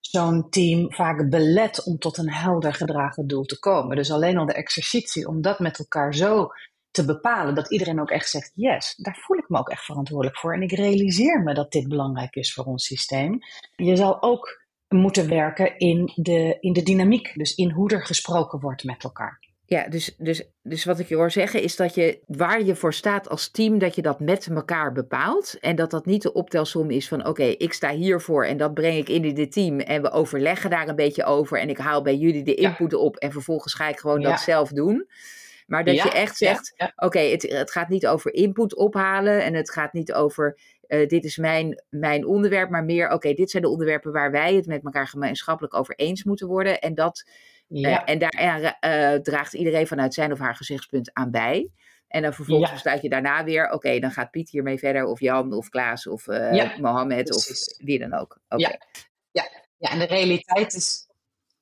zo'n 0.00 0.50
team 0.50 0.92
vaak 0.92 1.30
belet 1.30 1.84
om 1.84 1.98
tot 1.98 2.18
een 2.18 2.32
helder 2.32 2.74
gedragen 2.74 3.26
doel 3.26 3.44
te 3.44 3.58
komen. 3.58 3.96
Dus 3.96 4.10
alleen 4.10 4.38
al 4.38 4.46
de 4.46 4.52
exercitie 4.52 5.26
om 5.26 5.40
dat 5.42 5.58
met 5.58 5.78
elkaar 5.78 6.14
zo 6.14 6.48
te 6.90 7.04
bepalen 7.04 7.54
dat 7.54 7.70
iedereen 7.70 8.00
ook 8.00 8.10
echt 8.10 8.28
zegt: 8.28 8.52
yes, 8.54 8.94
daar 8.96 9.18
voel 9.26 9.36
ik 9.36 9.48
me 9.48 9.58
ook 9.58 9.68
echt 9.68 9.84
verantwoordelijk 9.84 10.38
voor. 10.38 10.54
En 10.54 10.62
ik 10.62 10.72
realiseer 10.72 11.42
me 11.42 11.54
dat 11.54 11.72
dit 11.72 11.88
belangrijk 11.88 12.34
is 12.34 12.52
voor 12.52 12.64
ons 12.64 12.84
systeem. 12.84 13.38
Je 13.76 13.96
zal 13.96 14.22
ook 14.22 14.59
moeten 14.94 15.28
werken 15.28 15.78
in 15.78 16.12
de, 16.14 16.56
in 16.60 16.72
de 16.72 16.82
dynamiek. 16.82 17.32
Dus 17.34 17.54
in 17.54 17.70
hoe 17.70 17.90
er 17.90 18.04
gesproken 18.04 18.60
wordt 18.60 18.84
met 18.84 19.04
elkaar. 19.04 19.48
Ja, 19.70 19.88
dus, 19.88 20.14
dus, 20.18 20.50
dus 20.62 20.84
wat 20.84 20.98
ik 20.98 21.08
je 21.08 21.14
hoor 21.14 21.30
zeggen 21.30 21.62
is 21.62 21.76
dat 21.76 21.94
je 21.94 22.20
waar 22.26 22.62
je 22.62 22.76
voor 22.76 22.94
staat 22.94 23.28
als 23.28 23.50
team, 23.50 23.78
dat 23.78 23.94
je 23.94 24.02
dat 24.02 24.20
met 24.20 24.46
elkaar 24.46 24.92
bepaalt. 24.92 25.58
En 25.60 25.76
dat 25.76 25.90
dat 25.90 26.06
niet 26.06 26.22
de 26.22 26.32
optelsom 26.32 26.90
is 26.90 27.08
van 27.08 27.26
oké, 27.26 27.42
ik 27.42 27.72
sta 27.72 27.90
hiervoor 27.90 28.44
en 28.44 28.56
dat 28.56 28.74
breng 28.74 28.96
ik 28.96 29.08
in 29.08 29.34
dit 29.34 29.52
team. 29.52 29.80
En 29.80 30.02
we 30.02 30.10
overleggen 30.10 30.70
daar 30.70 30.88
een 30.88 30.96
beetje 30.96 31.24
over 31.24 31.60
en 31.60 31.68
ik 31.68 31.78
haal 31.78 32.02
bij 32.02 32.16
jullie 32.16 32.42
de 32.44 32.54
input 32.54 32.94
op 32.94 33.16
en 33.16 33.32
vervolgens 33.32 33.74
ga 33.74 33.88
ik 33.88 33.98
gewoon 33.98 34.22
dat 34.22 34.40
zelf 34.40 34.68
doen. 34.68 35.08
Maar 35.66 35.84
dat 35.84 35.96
je 35.96 36.10
echt 36.10 36.36
zegt, 36.36 36.74
oké, 36.96 37.18
het, 37.18 37.42
het 37.42 37.70
gaat 37.70 37.88
niet 37.88 38.06
over 38.06 38.34
input 38.34 38.76
ophalen 38.76 39.42
en 39.42 39.54
het 39.54 39.70
gaat 39.70 39.92
niet 39.92 40.12
over 40.12 40.58
uh, 40.90 41.08
dit 41.08 41.24
is 41.24 41.36
mijn, 41.36 41.82
mijn 41.88 42.26
onderwerp, 42.26 42.70
maar 42.70 42.84
meer, 42.84 43.10
oké, 43.10 43.34
dit 43.34 43.50
zijn 43.50 43.62
de 43.62 43.68
onderwerpen 43.68 44.12
waar 44.12 44.30
wij 44.30 44.54
het 44.54 44.66
met 44.66 44.84
elkaar 44.84 45.08
gemeenschappelijk 45.08 45.74
over 45.74 45.94
eens 45.94 46.24
moeten 46.24 46.46
worden. 46.46 46.80
En, 46.80 46.94
dat, 46.94 47.28
uh, 47.68 48.00
en 48.04 48.18
daar 48.18 48.78
uh, 48.80 49.20
draagt 49.20 49.54
iedereen 49.54 49.86
vanuit 49.86 50.14
zijn 50.14 50.32
of 50.32 50.38
haar 50.38 50.56
gezichtspunt 50.56 51.10
aan 51.12 51.30
bij. 51.30 51.70
En 52.08 52.22
dan 52.22 52.32
vervolgens 52.32 52.68
ja. 52.68 52.74
besluit 52.74 53.02
je 53.02 53.08
daarna 53.08 53.44
weer, 53.44 53.70
oké, 53.70 53.98
dan 53.98 54.10
gaat 54.10 54.30
Piet 54.30 54.50
hiermee 54.50 54.78
verder, 54.78 55.04
of 55.04 55.20
Jan, 55.20 55.52
of 55.52 55.68
Klaas, 55.68 56.06
of 56.06 56.26
ja, 56.26 56.72
Mohammed, 56.80 57.28
precies. 57.28 57.76
of 57.78 57.86
wie 57.86 57.98
dan 57.98 58.14
ook. 58.14 58.38
Okay. 58.48 58.70
Ja. 58.70 58.78
ja. 59.30 59.48
Ja, 59.80 59.90
en 59.90 59.98
de 59.98 60.06
realiteit 60.06 60.74
is. 60.74 61.06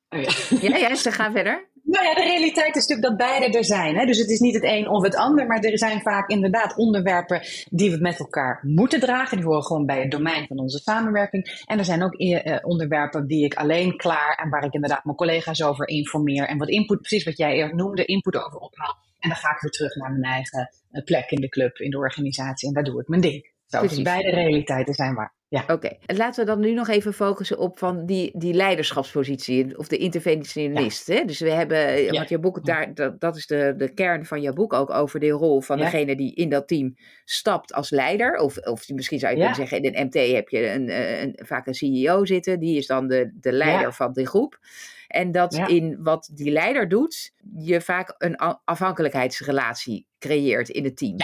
Oh 0.09 0.21
ja. 0.21 0.31
ja, 0.69 0.77
ja, 0.77 0.95
ze 0.95 1.13
gaan 1.13 1.33
verder. 1.33 1.69
Nou 1.89 2.05
ja, 2.05 2.15
de 2.15 2.23
realiteit 2.23 2.77
is 2.77 2.87
natuurlijk 2.87 3.09
dat 3.09 3.29
beide 3.29 3.59
er 3.59 3.65
zijn. 3.65 3.97
Hè? 3.97 4.07
Dus 4.07 4.19
het 4.19 4.31
is 4.31 4.41
niet 4.41 4.55
het 4.55 4.65
een 4.65 4.89
of 4.89 5.03
het 5.03 5.17
ander, 5.17 5.47
maar 5.47 5.61
er 5.61 5.79
zijn 5.79 6.01
vaak 6.01 6.29
inderdaad 6.29 6.77
onderwerpen 6.77 7.43
die 7.71 7.91
we 7.91 7.99
met 8.01 8.19
elkaar 8.19 8.61
moeten 8.63 9.01
dragen. 9.01 9.37
Die 9.37 9.47
horen 9.47 9.65
gewoon 9.65 9.87
bij 9.87 10.01
het 10.01 10.11
domein 10.11 10.47
van 10.47 10.59
onze 10.59 10.79
samenwerking. 10.79 11.63
En 11.67 11.79
er 11.79 11.85
zijn 11.85 12.03
ook 12.03 12.21
uh, 12.21 12.57
onderwerpen 12.63 13.27
die 13.27 13.45
ik 13.45 13.55
alleen 13.55 13.97
klaar 13.97 14.39
en 14.43 14.51
waar 14.51 14.65
ik 14.65 14.73
inderdaad 14.73 15.05
mijn 15.05 15.17
collega's 15.17 15.63
over 15.63 15.89
informeer. 15.89 16.49
En 16.49 16.59
wat 16.59 16.69
input, 16.69 16.99
precies 16.99 17.25
wat 17.25 17.37
jij 17.37 17.53
eerst 17.53 17.75
noemde, 17.75 18.05
input 18.05 18.37
over 18.37 18.59
ophaal. 18.59 18.97
En 19.19 19.29
dan 19.29 19.39
ga 19.39 19.51
ik 19.51 19.61
weer 19.61 19.71
terug 19.71 19.95
naar 19.95 20.11
mijn 20.11 20.33
eigen 20.33 20.71
eh, 20.91 21.05
plek 21.05 21.31
in 21.31 21.41
de 21.41 21.49
club, 21.49 21.77
in 21.77 21.91
de 21.91 21.99
organisatie. 21.99 22.69
En 22.69 22.75
daar 22.75 22.85
doe 22.85 23.01
ik 23.01 23.09
mijn 23.09 23.21
ding. 23.21 23.51
Zo, 23.67 23.81
dus 23.81 24.03
beide 24.03 24.31
realiteiten 24.31 24.95
zijn 24.95 25.15
waar. 25.15 25.38
Ja. 25.51 25.65
Oké, 25.67 25.91
laten 26.07 26.45
we 26.45 26.51
dan 26.51 26.61
nu 26.61 26.73
nog 26.73 26.89
even 26.89 27.13
focussen 27.13 27.59
op 27.59 27.79
van 27.79 28.07
die, 28.07 28.31
die 28.39 28.55
leiderschapspositie 28.55 29.79
of 29.79 29.89
de 29.89 29.97
interventionist. 29.97 31.07
Hè? 31.07 31.25
Dus 31.25 31.41
we 31.41 31.51
hebben, 31.51 32.03
ja. 32.03 32.13
want 32.13 32.29
je 32.29 32.39
boek, 32.39 32.65
daar, 32.65 32.95
dat, 32.95 33.21
dat 33.21 33.37
is 33.37 33.47
de, 33.47 33.75
de 33.77 33.95
kern 33.95 34.27
van 34.27 34.41
jouw 34.41 34.53
boek 34.53 34.73
ook 34.73 34.91
over 34.91 35.21
de 35.21 35.31
rol 35.31 35.61
van 35.61 35.79
degene 35.79 36.17
die 36.17 36.35
in 36.35 36.49
dat 36.49 36.69
team 36.69 36.95
stapt 37.25 37.73
als 37.73 37.91
leider. 37.91 38.37
Of, 38.37 38.57
of 38.57 38.89
misschien 38.89 39.19
zou 39.19 39.33
je 39.33 39.39
kunnen 39.39 39.57
zeggen, 39.57 39.83
in 39.83 39.97
een 39.97 40.07
MT 40.07 40.15
heb 40.15 40.49
je 40.49 40.71
een, 40.71 40.91
een, 41.23 41.39
vaak 41.47 41.67
een 41.67 41.75
CEO 41.75 42.25
zitten, 42.25 42.61
die 42.61 42.77
is 42.77 42.87
dan 42.87 43.09
de, 43.09 43.33
de 43.41 43.53
leider 43.53 43.93
van 43.93 44.13
die 44.13 44.27
groep. 44.27 44.59
En 45.07 45.33
dat 45.33 45.55
in 45.55 46.03
wat 46.03 46.31
die 46.33 46.51
leider 46.51 46.89
doet, 46.89 47.33
je 47.57 47.81
vaak 47.81 48.15
een 48.19 48.37
afhankelijkheidsrelatie 48.65 50.07
creëert 50.19 50.69
in 50.69 50.85
het 50.85 50.97
team. 50.97 51.17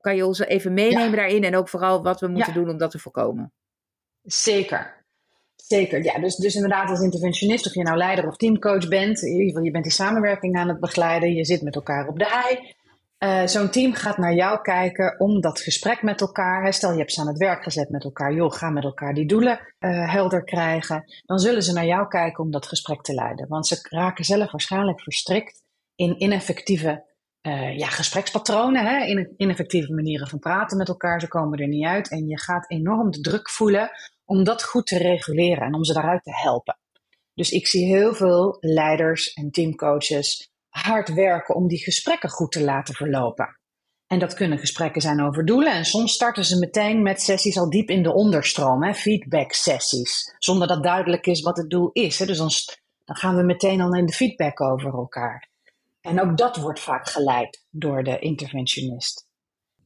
Kan 0.00 0.16
je 0.16 0.26
ons 0.26 0.38
even 0.38 0.74
meenemen 0.74 1.16
daarin 1.16 1.44
en 1.44 1.56
ook 1.56 1.68
vooral 1.68 2.02
wat 2.02 2.20
we 2.20 2.28
moeten 2.28 2.54
doen 2.54 2.68
om 2.68 2.78
dat 2.78 2.90
te 2.90 2.98
voorkomen? 2.98 3.52
Zeker. 4.24 5.04
Zeker, 5.56 6.04
ja. 6.04 6.18
Dus, 6.18 6.36
dus 6.36 6.54
inderdaad 6.54 6.90
als 6.90 7.00
interventionist, 7.00 7.66
of 7.66 7.74
je 7.74 7.82
nou 7.82 7.96
leider 7.96 8.26
of 8.26 8.36
teamcoach 8.36 8.88
bent, 8.88 9.22
in 9.22 9.32
ieder 9.32 9.46
geval 9.46 9.62
je 9.62 9.70
bent 9.70 9.84
die 9.84 9.92
samenwerking 9.92 10.56
aan 10.56 10.68
het 10.68 10.80
begeleiden, 10.80 11.34
je 11.34 11.44
zit 11.44 11.62
met 11.62 11.74
elkaar 11.74 12.08
op 12.08 12.18
de 12.18 12.26
hei. 12.28 12.74
Uh, 13.18 13.46
Zo'n 13.46 13.70
team 13.70 13.92
gaat 13.92 14.18
naar 14.18 14.34
jou 14.34 14.60
kijken 14.60 15.20
om 15.20 15.40
dat 15.40 15.60
gesprek 15.60 16.02
met 16.02 16.20
elkaar, 16.20 16.72
stel 16.72 16.92
je 16.92 16.98
hebt 16.98 17.12
ze 17.12 17.20
aan 17.20 17.26
het 17.26 17.38
werk 17.38 17.62
gezet 17.62 17.88
met 17.88 18.04
elkaar, 18.04 18.32
joh, 18.32 18.52
ga 18.52 18.70
met 18.70 18.84
elkaar 18.84 19.14
die 19.14 19.26
doelen 19.26 19.60
uh, 19.80 20.12
helder 20.12 20.44
krijgen. 20.44 21.04
Dan 21.26 21.38
zullen 21.38 21.62
ze 21.62 21.72
naar 21.72 21.86
jou 21.86 22.08
kijken 22.08 22.44
om 22.44 22.50
dat 22.50 22.66
gesprek 22.66 23.02
te 23.02 23.14
leiden. 23.14 23.48
Want 23.48 23.66
ze 23.66 23.86
raken 23.90 24.24
zelf 24.24 24.50
waarschijnlijk 24.50 25.00
verstrikt 25.00 25.62
in 25.94 26.22
ineffectieve 26.22 27.04
uh, 27.42 27.78
ja, 27.78 27.86
gesprekspatronen, 27.86 28.86
hè, 28.86 29.26
ineffectieve 29.36 29.92
manieren 29.92 30.28
van 30.28 30.38
praten 30.38 30.76
met 30.76 30.88
elkaar. 30.88 31.20
Ze 31.20 31.28
komen 31.28 31.58
er 31.58 31.68
niet 31.68 31.86
uit 31.86 32.10
en 32.10 32.26
je 32.26 32.38
gaat 32.38 32.70
enorm 32.70 33.10
de 33.10 33.20
druk 33.20 33.50
voelen 33.50 33.90
om 34.24 34.44
dat 34.44 34.64
goed 34.64 34.86
te 34.86 34.98
reguleren 34.98 35.66
en 35.66 35.74
om 35.74 35.84
ze 35.84 35.92
daaruit 35.92 36.22
te 36.22 36.34
helpen. 36.34 36.78
Dus 37.34 37.50
ik 37.50 37.66
zie 37.66 37.86
heel 37.86 38.14
veel 38.14 38.56
leiders 38.60 39.32
en 39.32 39.50
teamcoaches 39.50 40.52
hard 40.68 41.14
werken 41.14 41.54
om 41.54 41.68
die 41.68 41.82
gesprekken 41.82 42.30
goed 42.30 42.52
te 42.52 42.64
laten 42.64 42.94
verlopen. 42.94 43.58
En 44.06 44.18
dat 44.18 44.34
kunnen 44.34 44.58
gesprekken 44.58 45.00
zijn 45.00 45.20
over 45.20 45.44
doelen. 45.44 45.72
En 45.72 45.84
soms 45.84 46.12
starten 46.12 46.44
ze 46.44 46.58
meteen 46.58 47.02
met 47.02 47.22
sessies 47.22 47.58
al 47.58 47.70
diep 47.70 47.88
in 47.88 48.02
de 48.02 48.12
onderstroom, 48.12 48.84
hè, 48.84 48.94
feedback 48.94 49.52
sessies. 49.52 50.34
Zonder 50.38 50.68
dat 50.68 50.82
duidelijk 50.82 51.26
is 51.26 51.40
wat 51.40 51.56
het 51.56 51.70
doel 51.70 51.90
is. 51.92 52.18
Hè. 52.18 52.26
Dus 52.26 52.38
dan, 52.38 52.50
dan 53.04 53.16
gaan 53.16 53.36
we 53.36 53.42
meteen 53.42 53.80
al 53.80 53.94
in 53.94 54.06
de 54.06 54.12
feedback 54.12 54.60
over 54.60 54.94
elkaar. 54.94 55.48
En 56.00 56.20
ook 56.20 56.36
dat 56.36 56.56
wordt 56.56 56.80
vaak 56.80 57.08
geleid 57.08 57.64
door 57.70 58.02
de 58.02 58.18
interventionist. 58.18 59.26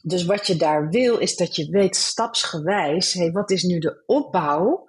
Dus 0.02 0.24
wat 0.24 0.46
je 0.46 0.56
daar 0.56 0.88
wil, 0.88 1.18
is 1.18 1.36
dat 1.36 1.56
je 1.56 1.70
weet 1.70 1.96
stapsgewijs, 1.96 3.12
hey, 3.12 3.30
wat 3.30 3.50
is 3.50 3.62
nu 3.62 3.78
de 3.78 4.02
opbouw 4.06 4.86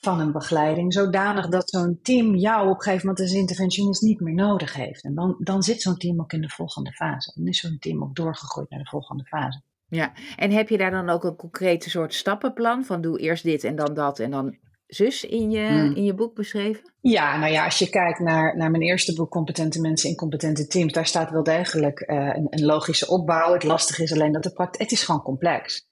van 0.00 0.20
een 0.20 0.32
begeleiding, 0.32 0.92
zodanig 0.92 1.48
dat 1.48 1.70
zo'n 1.70 1.98
team 2.02 2.34
jou 2.34 2.68
op 2.68 2.74
een 2.74 2.82
gegeven 2.82 3.06
moment 3.06 3.24
als 3.24 3.34
interventionist 3.34 4.02
niet 4.02 4.20
meer 4.20 4.34
nodig 4.34 4.74
heeft. 4.74 5.04
En 5.04 5.14
dan, 5.14 5.36
dan 5.38 5.62
zit 5.62 5.82
zo'n 5.82 5.96
team 5.96 6.20
ook 6.20 6.32
in 6.32 6.40
de 6.40 6.48
volgende 6.48 6.92
fase. 6.92 7.32
Dan 7.34 7.46
is 7.46 7.60
zo'n 7.60 7.78
team 7.78 8.02
ook 8.02 8.14
doorgegroeid 8.14 8.70
naar 8.70 8.78
de 8.78 8.88
volgende 8.88 9.24
fase. 9.24 9.62
Ja, 9.88 10.12
en 10.36 10.50
heb 10.50 10.68
je 10.68 10.78
daar 10.78 10.90
dan 10.90 11.08
ook 11.08 11.24
een 11.24 11.36
concrete 11.36 11.90
soort 11.90 12.14
stappenplan 12.14 12.84
van 12.84 13.00
doe 13.00 13.18
eerst 13.18 13.44
dit 13.44 13.64
en 13.64 13.76
dan 13.76 13.94
dat 13.94 14.18
en 14.18 14.30
dan 14.30 14.56
zus 14.88 15.24
in 15.24 15.50
je, 15.50 15.66
hmm. 15.66 15.94
in 15.94 16.04
je 16.04 16.14
boek 16.14 16.34
beschreven? 16.34 16.92
Ja, 17.00 17.38
nou 17.38 17.52
ja, 17.52 17.64
als 17.64 17.78
je 17.78 17.88
kijkt 17.88 18.18
naar, 18.18 18.56
naar 18.56 18.70
mijn 18.70 18.82
eerste 18.82 19.14
boek, 19.14 19.30
Competente 19.30 19.80
Mensen 19.80 20.10
in 20.10 20.16
Competente 20.16 20.66
Teams, 20.66 20.92
daar 20.92 21.06
staat 21.06 21.30
wel 21.30 21.42
degelijk 21.42 22.00
uh, 22.00 22.16
een, 22.16 22.46
een, 22.50 22.64
logische 22.64 23.08
opbouw. 23.08 23.52
Het 23.52 23.64
lastige 23.64 24.02
is 24.02 24.12
alleen 24.12 24.32
dat 24.32 24.42
de 24.42 24.52
praktijk, 24.52 24.82
het 24.82 24.92
is 24.92 25.04
gewoon 25.04 25.22
complex. 25.22 25.86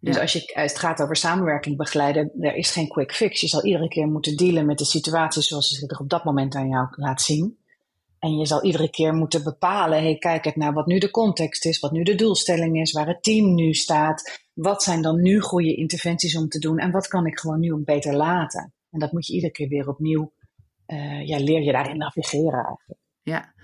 Dus 0.00 0.18
als, 0.18 0.32
je, 0.32 0.54
als 0.54 0.72
het 0.72 0.80
gaat 0.80 1.02
over 1.02 1.16
samenwerking 1.16 1.76
begeleiden, 1.76 2.32
er 2.40 2.54
is 2.54 2.70
geen 2.70 2.88
quick 2.88 3.12
fix. 3.12 3.40
Je 3.40 3.48
zal 3.48 3.64
iedere 3.64 3.88
keer 3.88 4.06
moeten 4.06 4.36
dealen 4.36 4.66
met 4.66 4.78
de 4.78 4.84
situatie 4.84 5.42
zoals 5.42 5.68
ze 5.68 5.74
zich 5.74 6.00
op 6.00 6.08
dat 6.08 6.24
moment 6.24 6.54
aan 6.54 6.68
jou 6.68 6.86
laat 6.90 7.22
zien. 7.22 7.58
En 8.20 8.36
je 8.36 8.46
zal 8.46 8.64
iedere 8.64 8.90
keer 8.90 9.14
moeten 9.14 9.44
bepalen, 9.44 10.02
hey, 10.02 10.18
kijk 10.18 10.44
het 10.44 10.56
naar 10.56 10.72
wat 10.72 10.86
nu 10.86 10.98
de 10.98 11.10
context 11.10 11.64
is, 11.64 11.78
wat 11.78 11.92
nu 11.92 12.02
de 12.02 12.14
doelstelling 12.14 12.80
is, 12.80 12.92
waar 12.92 13.06
het 13.06 13.22
team 13.22 13.54
nu 13.54 13.74
staat. 13.74 14.46
Wat 14.54 14.82
zijn 14.82 15.02
dan 15.02 15.22
nu 15.22 15.40
goede 15.40 15.74
interventies 15.74 16.36
om 16.36 16.48
te 16.48 16.58
doen 16.58 16.78
en 16.78 16.90
wat 16.90 17.08
kan 17.08 17.26
ik 17.26 17.38
gewoon 17.38 17.60
nu 17.60 17.72
ook 17.72 17.84
beter 17.84 18.16
laten? 18.16 18.74
En 18.90 18.98
dat 18.98 19.12
moet 19.12 19.26
je 19.26 19.32
iedere 19.32 19.52
keer 19.52 19.68
weer 19.68 19.88
opnieuw, 19.88 20.32
uh, 20.86 21.26
ja, 21.26 21.38
leer 21.38 21.62
je 21.62 21.72
daarin 21.72 21.96
navigeren 21.96 22.64
eigenlijk. 22.64 23.00
Ja, 23.22 23.54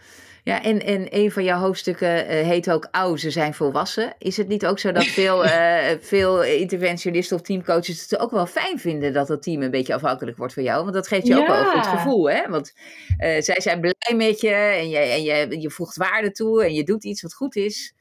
ja, 0.47 0.63
en, 0.63 0.83
en 0.85 1.07
een 1.11 1.31
van 1.31 1.45
jouw 1.45 1.61
hoofdstukken 1.61 2.09
uh, 2.09 2.43
heet 2.47 2.71
ook 2.71 2.89
Oud, 2.91 3.21
ze 3.21 3.31
zijn 3.31 3.55
volwassen. 3.55 4.15
Is 4.19 4.37
het 4.37 4.49
niet 4.49 4.67
ook 4.67 4.79
zo 4.79 4.93
dat 4.93 5.05
veel, 5.05 5.45
uh, 5.45 5.91
veel 6.01 6.45
interventionisten 6.45 7.37
of 7.37 7.43
teamcoaches 7.43 8.01
het 8.01 8.19
ook 8.19 8.31
wel 8.31 8.47
fijn 8.47 8.79
vinden 8.79 9.13
dat 9.13 9.29
het 9.29 9.43
team 9.43 9.63
een 9.63 9.71
beetje 9.71 9.95
afhankelijk 9.95 10.37
wordt 10.37 10.53
van 10.53 10.63
jou? 10.63 10.83
Want 10.83 10.95
dat 10.95 11.09
geeft 11.09 11.27
je 11.27 11.37
ook 11.37 11.47
wel 11.47 11.59
een 11.59 11.73
goed 11.73 11.87
gevoel, 11.87 12.31
hè? 12.31 12.49
Want 12.49 12.73
uh, 13.19 13.41
zij 13.41 13.61
zijn 13.61 13.81
blij 13.81 14.15
met 14.17 14.41
je 14.41 14.51
en, 14.51 14.89
je 14.89 14.99
en 14.99 15.23
je, 15.23 15.61
je 15.61 15.71
voegt 15.71 15.97
waarde 15.97 16.31
toe 16.31 16.65
en 16.65 16.75
je 16.75 16.85
doet 16.85 17.05
iets 17.05 17.23
wat 17.23 17.35
goed 17.35 17.57
is. 17.57 17.95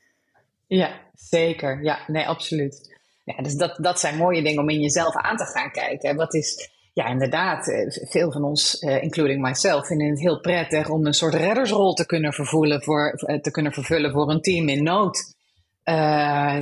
Ja, 0.68 1.02
zeker. 1.14 1.84
Ja, 1.84 2.00
nee, 2.08 2.28
absoluut. 2.28 2.98
Ja, 3.24 3.44
dus 3.44 3.56
dat, 3.56 3.78
dat 3.82 4.00
zijn 4.00 4.18
mooie 4.18 4.44
dingen 4.44 4.62
om 4.62 4.70
in 4.70 4.82
jezelf 4.82 5.16
aan 5.16 5.38
te 5.38 5.46
gaan 5.46 5.72
kijken. 5.72 6.16
Wat 6.16 6.34
is, 6.34 6.70
ja, 6.96 7.08
inderdaad, 7.08 7.68
eh, 7.68 8.10
veel 8.10 8.32
van 8.32 8.44
ons, 8.44 8.82
uh, 8.82 9.04
including 9.04 9.42
myself, 9.42 9.88
vinden 9.88 10.10
het 10.10 10.20
heel 10.20 10.40
prettig 10.40 10.90
om 10.90 11.06
een 11.06 11.14
soort 11.14 11.34
reddersrol 11.34 11.94
te 11.94 12.06
kunnen 12.06 12.34
vervullen 12.34 12.84
voor, 12.84 13.14
te 13.42 13.52
kunnen 13.52 13.72
vervullen 13.72 14.12
voor 14.12 14.30
een 14.30 14.42
team 14.42 14.70
in 14.70 14.84
nood. 14.84 15.34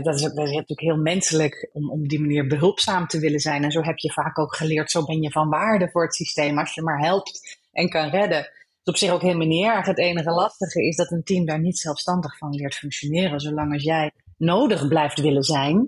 Dat, 0.03 0.15
is, 0.15 0.21
natuurlijk 0.21 0.79
heel 0.79 0.97
menselijk 0.97 1.69
om 1.73 1.91
op 1.91 2.09
die 2.09 2.19
manier 2.19 2.47
behulpzaam 2.47 3.07
te 3.07 3.19
willen 3.19 3.39
zijn. 3.39 3.63
En 3.63 3.71
zo 3.71 3.81
heb 3.81 3.97
je 3.97 4.11
vaak 4.11 4.39
ook 4.39 4.55
geleerd, 4.55 4.91
zo 4.91 5.05
ben 5.05 5.21
je 5.21 5.31
van 5.31 5.49
waarde 5.49 5.89
voor 5.91 6.03
het 6.03 6.15
systeem 6.15 6.59
als 6.59 6.73
je 6.73 6.81
maar 6.81 6.99
helpt 6.99 7.59
en 7.71 7.89
kan 7.89 8.09
redden. 8.09 8.41
Dat 8.83 8.83
is 8.83 8.91
op 8.91 8.97
zich 8.97 9.11
ook 9.11 9.21
helemaal 9.21 9.47
niet 9.47 9.65
erg. 9.65 9.85
Het 9.85 9.99
enige 9.99 10.31
lastige 10.31 10.87
is 10.87 10.95
dat 10.95 11.11
een 11.11 11.23
team 11.23 11.45
daar 11.45 11.59
niet 11.59 11.79
zelfstandig 11.79 12.37
van 12.37 12.55
leert 12.55 12.75
functioneren. 12.75 13.39
Zolang 13.39 13.73
als 13.73 13.83
jij 13.83 14.11
nodig 14.37 14.87
blijft 14.87 15.19
willen 15.21 15.43
zijn 15.43 15.87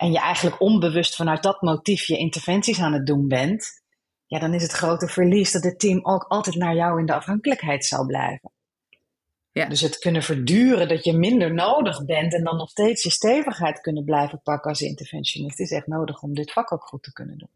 en 0.00 0.12
je 0.12 0.18
eigenlijk 0.18 0.60
onbewust 0.60 1.16
vanuit 1.16 1.42
dat 1.42 1.60
motief 1.62 2.06
je 2.06 2.16
interventies 2.16 2.80
aan 2.80 2.92
het 2.92 3.06
doen 3.06 3.28
bent, 3.28 3.82
ja, 4.26 4.38
dan 4.38 4.54
is 4.54 4.62
het 4.62 4.72
grote 4.72 5.08
verlies 5.08 5.52
dat 5.52 5.64
het 5.64 5.78
team 5.78 6.04
ook 6.04 6.24
altijd 6.28 6.56
naar 6.56 6.74
jou 6.74 7.00
in 7.00 7.06
de 7.06 7.14
afhankelijkheid 7.14 7.84
zal 7.84 8.06
blijven. 8.06 8.50
Ja. 9.52 9.66
Dus 9.66 9.80
het 9.80 9.98
kunnen 9.98 10.22
verduren 10.22 10.88
dat 10.88 11.04
je 11.04 11.12
minder 11.12 11.54
nodig 11.54 12.04
bent 12.04 12.34
en 12.34 12.44
dan 12.44 12.56
nog 12.56 12.70
steeds 12.70 13.02
je 13.02 13.10
stevigheid 13.10 13.80
kunnen 13.80 14.04
blijven 14.04 14.40
pakken 14.42 14.70
als 14.70 14.80
interventionist 14.80 15.60
is 15.60 15.70
echt 15.70 15.86
nodig 15.86 16.22
om 16.22 16.34
dit 16.34 16.52
vak 16.52 16.72
ook 16.72 16.82
goed 16.82 17.02
te 17.02 17.12
kunnen 17.12 17.38
doen. 17.38 17.50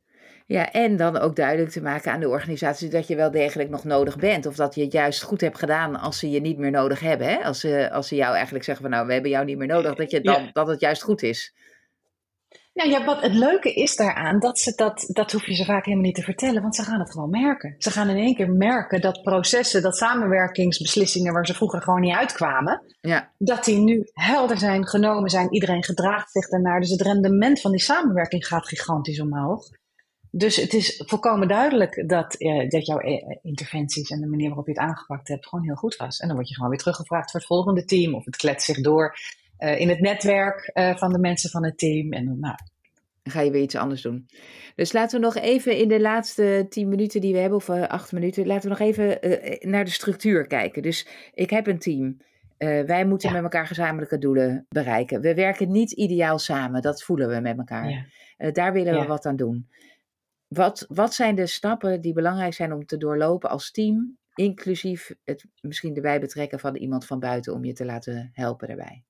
Ja, 0.47 0.73
en 0.73 0.97
dan 0.97 1.19
ook 1.19 1.37
duidelijk 1.37 1.71
te 1.71 1.83
maken 1.83 2.13
aan 2.13 2.21
de 2.21 2.29
organisatie 2.29 2.89
dat 2.89 3.07
je 3.07 3.17
wel 3.17 3.31
degelijk 3.31 3.71
nog 3.71 3.85
nodig 3.85 4.17
bent. 4.17 4.47
Of 4.47 4.57
dat 4.57 4.75
je 4.75 4.83
het 4.83 4.93
juist 4.93 5.23
goed 5.23 5.41
hebt 5.41 5.59
gedaan 5.59 6.01
als 6.01 6.19
ze 6.19 6.31
je 6.31 6.41
niet 6.41 6.59
meer 6.59 6.71
nodig 6.71 7.01
hebben. 7.01 7.27
Hè? 7.27 7.45
Als, 7.45 7.61
ze, 7.61 7.91
als 7.93 8.09
ze 8.09 8.15
jou 8.15 8.35
eigenlijk 8.35 8.65
zeggen 8.65 8.85
van 8.85 8.95
nou, 8.95 9.07
we 9.07 9.13
hebben 9.13 9.31
jou 9.31 9.45
niet 9.45 9.59
meer 9.59 9.67
nodig, 9.67 9.95
dat, 9.95 10.11
je 10.11 10.21
dan, 10.21 10.51
dat 10.53 10.67
het 10.67 10.81
juist 10.81 11.03
goed 11.03 11.23
is. 11.23 11.55
Nou 12.75 12.91
ja, 12.91 13.05
wat 13.05 13.23
het 13.23 13.35
leuke 13.35 13.75
is 13.75 13.97
daaraan, 13.97 14.39
dat, 14.39 14.59
ze 14.59 14.73
dat, 14.75 15.05
dat 15.09 15.33
hoef 15.33 15.47
je 15.47 15.55
ze 15.55 15.65
vaak 15.65 15.85
helemaal 15.85 16.07
niet 16.07 16.15
te 16.15 16.23
vertellen, 16.23 16.63
want 16.63 16.75
ze 16.75 16.83
gaan 16.83 17.01
het 17.01 17.11
gewoon 17.11 17.31
merken. 17.31 17.75
Ze 17.79 17.91
gaan 17.91 18.09
in 18.09 18.17
één 18.17 18.35
keer 18.35 18.51
merken 18.51 19.01
dat 19.01 19.23
processen, 19.23 19.83
dat 19.83 19.97
samenwerkingsbeslissingen 19.97 21.33
waar 21.33 21.47
ze 21.47 21.55
vroeger 21.55 21.83
gewoon 21.83 22.01
niet 22.01 22.15
uitkwamen, 22.15 22.95
ja. 23.01 23.33
dat 23.39 23.65
die 23.65 23.79
nu 23.79 24.11
helder 24.13 24.59
zijn, 24.59 24.87
genomen 24.87 25.31
zijn, 25.31 25.53
iedereen 25.53 25.85
gedraagt 25.85 26.31
zich 26.31 26.49
daarnaar. 26.49 26.81
Dus 26.81 26.91
het 26.91 27.01
rendement 27.01 27.61
van 27.61 27.71
die 27.71 27.81
samenwerking 27.81 28.47
gaat 28.47 28.69
gigantisch 28.69 29.21
omhoog. 29.21 29.69
Dus 30.31 30.57
het 30.57 30.73
is 30.73 31.03
volkomen 31.07 31.49
duidelijk 31.49 32.09
dat, 32.09 32.35
eh, 32.35 32.69
dat 32.69 32.87
jouw 32.87 32.99
eh, 32.99 33.37
interventies 33.43 34.11
en 34.11 34.21
de 34.21 34.27
manier 34.27 34.47
waarop 34.47 34.67
je 34.67 34.73
het 34.73 34.83
aangepakt 34.83 35.29
hebt 35.29 35.49
gewoon 35.49 35.65
heel 35.65 35.75
goed 35.75 35.97
was. 35.97 36.19
En 36.19 36.27
dan 36.27 36.37
word 36.37 36.49
je 36.49 36.55
gewoon 36.55 36.71
weer 36.71 36.79
teruggevraagd 36.79 37.31
voor 37.31 37.41
het 37.41 37.49
volgende 37.49 37.85
team 37.85 38.15
of 38.15 38.25
het 38.25 38.37
kletst 38.37 38.67
zich 38.67 38.81
door 38.81 39.17
uh, 39.59 39.81
in 39.81 39.89
het 39.89 40.01
netwerk 40.01 40.71
uh, 40.75 40.97
van 40.97 41.13
de 41.13 41.19
mensen 41.19 41.51
van 41.51 41.65
het 41.65 41.79
team. 41.79 42.13
En 42.13 42.25
dan 42.25 42.39
nou. 42.41 42.55
ga 43.23 43.41
je 43.41 43.51
weer 43.51 43.63
iets 43.63 43.77
anders 43.77 44.03
doen. 44.03 44.27
Dus 44.75 44.93
laten 44.93 45.21
we 45.21 45.27
nog 45.27 45.37
even 45.37 45.79
in 45.79 45.89
de 45.89 46.01
laatste 46.01 46.67
tien 46.69 46.89
minuten 46.89 47.21
die 47.21 47.33
we 47.33 47.39
hebben, 47.39 47.59
of 47.59 47.71
acht 47.71 48.13
minuten, 48.13 48.47
laten 48.47 48.63
we 48.63 48.77
nog 48.79 48.89
even 48.89 49.19
naar 49.71 49.85
de 49.85 49.91
structuur 49.91 50.47
kijken. 50.47 50.83
Dus 50.83 51.07
ik 51.35 51.51
heb 51.51 51.67
een 51.67 51.79
team. 51.79 52.17
wij 52.87 53.07
moeten 53.07 53.33
met 53.33 53.43
elkaar 53.43 53.67
gezamenlijke 53.67 54.19
doelen 54.19 54.67
bereiken. 54.69 55.21
We 55.21 55.35
werken 55.35 55.71
niet 55.71 55.93
ideaal 55.93 56.39
samen, 56.39 56.83
dat 56.83 57.03
voelen 57.03 57.29
we 57.29 57.41
met 57.41 57.59
elkaar. 57.59 58.07
Ja. 58.37 58.51
daar 58.51 58.73
willen 58.73 59.01
we 59.01 59.07
wat 59.07 59.27
aan 59.27 59.37
doen. 59.37 59.69
Wat, 60.49 60.87
wat 60.89 61.15
zijn 61.15 61.35
de 61.35 61.47
stappen 61.47 62.01
die 62.01 62.13
belangrijk 62.13 62.55
zijn 62.55 62.73
om 62.73 62.87
te 62.87 62.97
doorlopen 62.97 63.51
als 63.51 63.71
team, 63.71 64.19
inclusief 64.35 65.15
het 65.25 65.47
misschien 65.61 65.95
erbij 65.95 66.21
betrekken 66.21 66.61
van 66.61 66.77
iemand 66.77 67.07
van 67.07 67.21
buiten 67.21 67.53
om 67.53 67.65
je 67.65 67.73
te 67.73 67.85
laten 67.85 68.31
helpen 68.33 68.69
daarbij? 68.69 69.05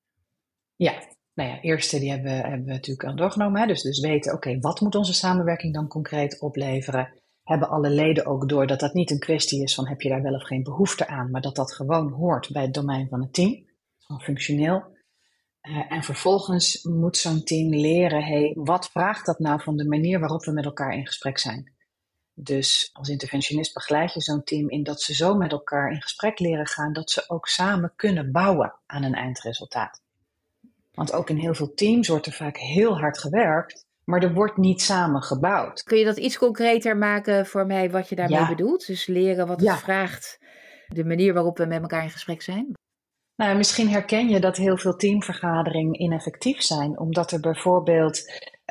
Ja, 0.77 1.03
nou 1.35 1.51
ja, 1.51 1.61
eerste 1.61 1.99
die 1.99 2.11
hebben, 2.11 2.33
hebben 2.33 2.65
we 2.65 2.73
natuurlijk 2.73 3.09
al 3.09 3.17
doorgenomen. 3.17 3.61
Hè? 3.61 3.67
Dus, 3.67 3.83
dus 3.83 4.01
weten, 4.01 4.33
oké, 4.33 4.59
wat 4.59 4.81
moet 4.81 4.95
onze 4.95 5.15
samenwerking 5.15 5.75
dan 5.75 5.89
concreet 5.89 6.41
opleveren? 6.41 7.13
Hebben 7.43 7.69
alle 7.69 7.91
leden 7.91 8.27
ook 8.27 8.49
door 8.49 8.67
dat 8.67 8.81
dat 8.81 8.95
niet 8.95 9.11
een 9.11 9.19
kwestie 9.19 9.63
is 9.63 9.75
van 9.75 9.89
heb 9.89 10.01
je 10.01 10.09
daar 10.09 10.23
wel 10.23 10.35
of 10.35 10.43
geen 10.43 10.63
behoefte 10.63 11.07
aan, 11.07 11.31
maar 11.31 11.41
dat 11.41 11.57
dat 11.57 11.75
gewoon 11.75 12.13
hoort 12.13 12.51
bij 12.53 12.63
het 12.63 12.75
domein 12.75 13.09
van 13.09 13.21
het 13.21 13.33
team, 13.33 13.69
gewoon 13.99 14.23
functioneel. 14.23 14.93
Uh, 15.63 15.93
en 15.93 16.03
vervolgens 16.03 16.83
moet 16.83 17.17
zo'n 17.17 17.45
team 17.45 17.71
leren, 17.75 18.25
hey, 18.25 18.53
wat 18.59 18.91
vraagt 18.91 19.27
dat 19.27 19.39
nou 19.39 19.63
van 19.63 19.77
de 19.77 19.89
manier 19.89 20.21
waarop 20.21 20.45
we 20.45 20.53
met 20.53 20.65
elkaar 20.65 20.95
in 20.95 21.07
gesprek 21.07 21.39
zijn? 21.39 21.73
Dus 22.35 22.91
als 22.93 23.09
interventionist 23.09 23.75
begeleid 23.75 24.15
je 24.15 24.21
zo'n 24.21 24.45
team 24.45 24.71
in 24.71 24.83
dat 24.83 25.01
ze 25.01 25.15
zo 25.15 25.35
met 25.35 25.53
elkaar 25.53 25.91
in 25.91 26.03
gesprek 26.03 26.39
leren 26.39 26.67
gaan 26.67 26.93
dat 26.93 27.11
ze 27.11 27.25
ook 27.29 27.49
samen 27.49 27.93
kunnen 27.97 28.33
bouwen 28.33 28.75
aan 28.87 29.03
een 29.03 29.15
eindresultaat. 29.15 30.04
Want 30.95 31.13
ook 31.13 31.31
in 31.31 31.37
heel 31.37 31.55
veel 31.55 31.75
teams 31.75 32.09
wordt 32.09 32.27
er 32.27 32.33
vaak 32.33 32.57
heel 32.57 32.99
hard 32.99 33.19
gewerkt, 33.19 33.85
maar 34.05 34.23
er 34.23 34.33
wordt 34.33 34.57
niet 34.57 34.83
samen 34.83 35.23
gebouwd. 35.23 35.83
Kun 35.83 35.99
je 35.99 36.05
dat 36.05 36.17
iets 36.17 36.39
concreter 36.39 36.97
maken 36.97 37.47
voor 37.47 37.67
mij 37.67 37.91
wat 37.91 38.09
je 38.09 38.15
daarmee 38.15 38.47
bedoelt? 38.49 38.87
Dus 38.87 39.07
leren 39.07 39.47
wat 39.47 39.61
het 39.61 39.79
vraagt, 39.79 40.39
de 40.89 41.05
manier 41.05 41.35
waarop 41.35 41.59
we 41.59 41.67
met 41.67 41.81
elkaar 41.81 42.03
in 42.03 42.11
gesprek 42.11 42.43
zijn? 42.43 42.73
Nou, 43.37 43.57
misschien 43.57 43.89
herken 43.89 44.29
je 44.29 44.41
dat 44.41 44.57
heel 44.57 44.77
veel 44.77 44.97
teamvergaderingen 44.97 46.01
ineffectief 46.01 46.63
zijn, 46.63 46.99
omdat 46.99 47.31
er 47.31 47.41
bijvoorbeeld 47.41 48.23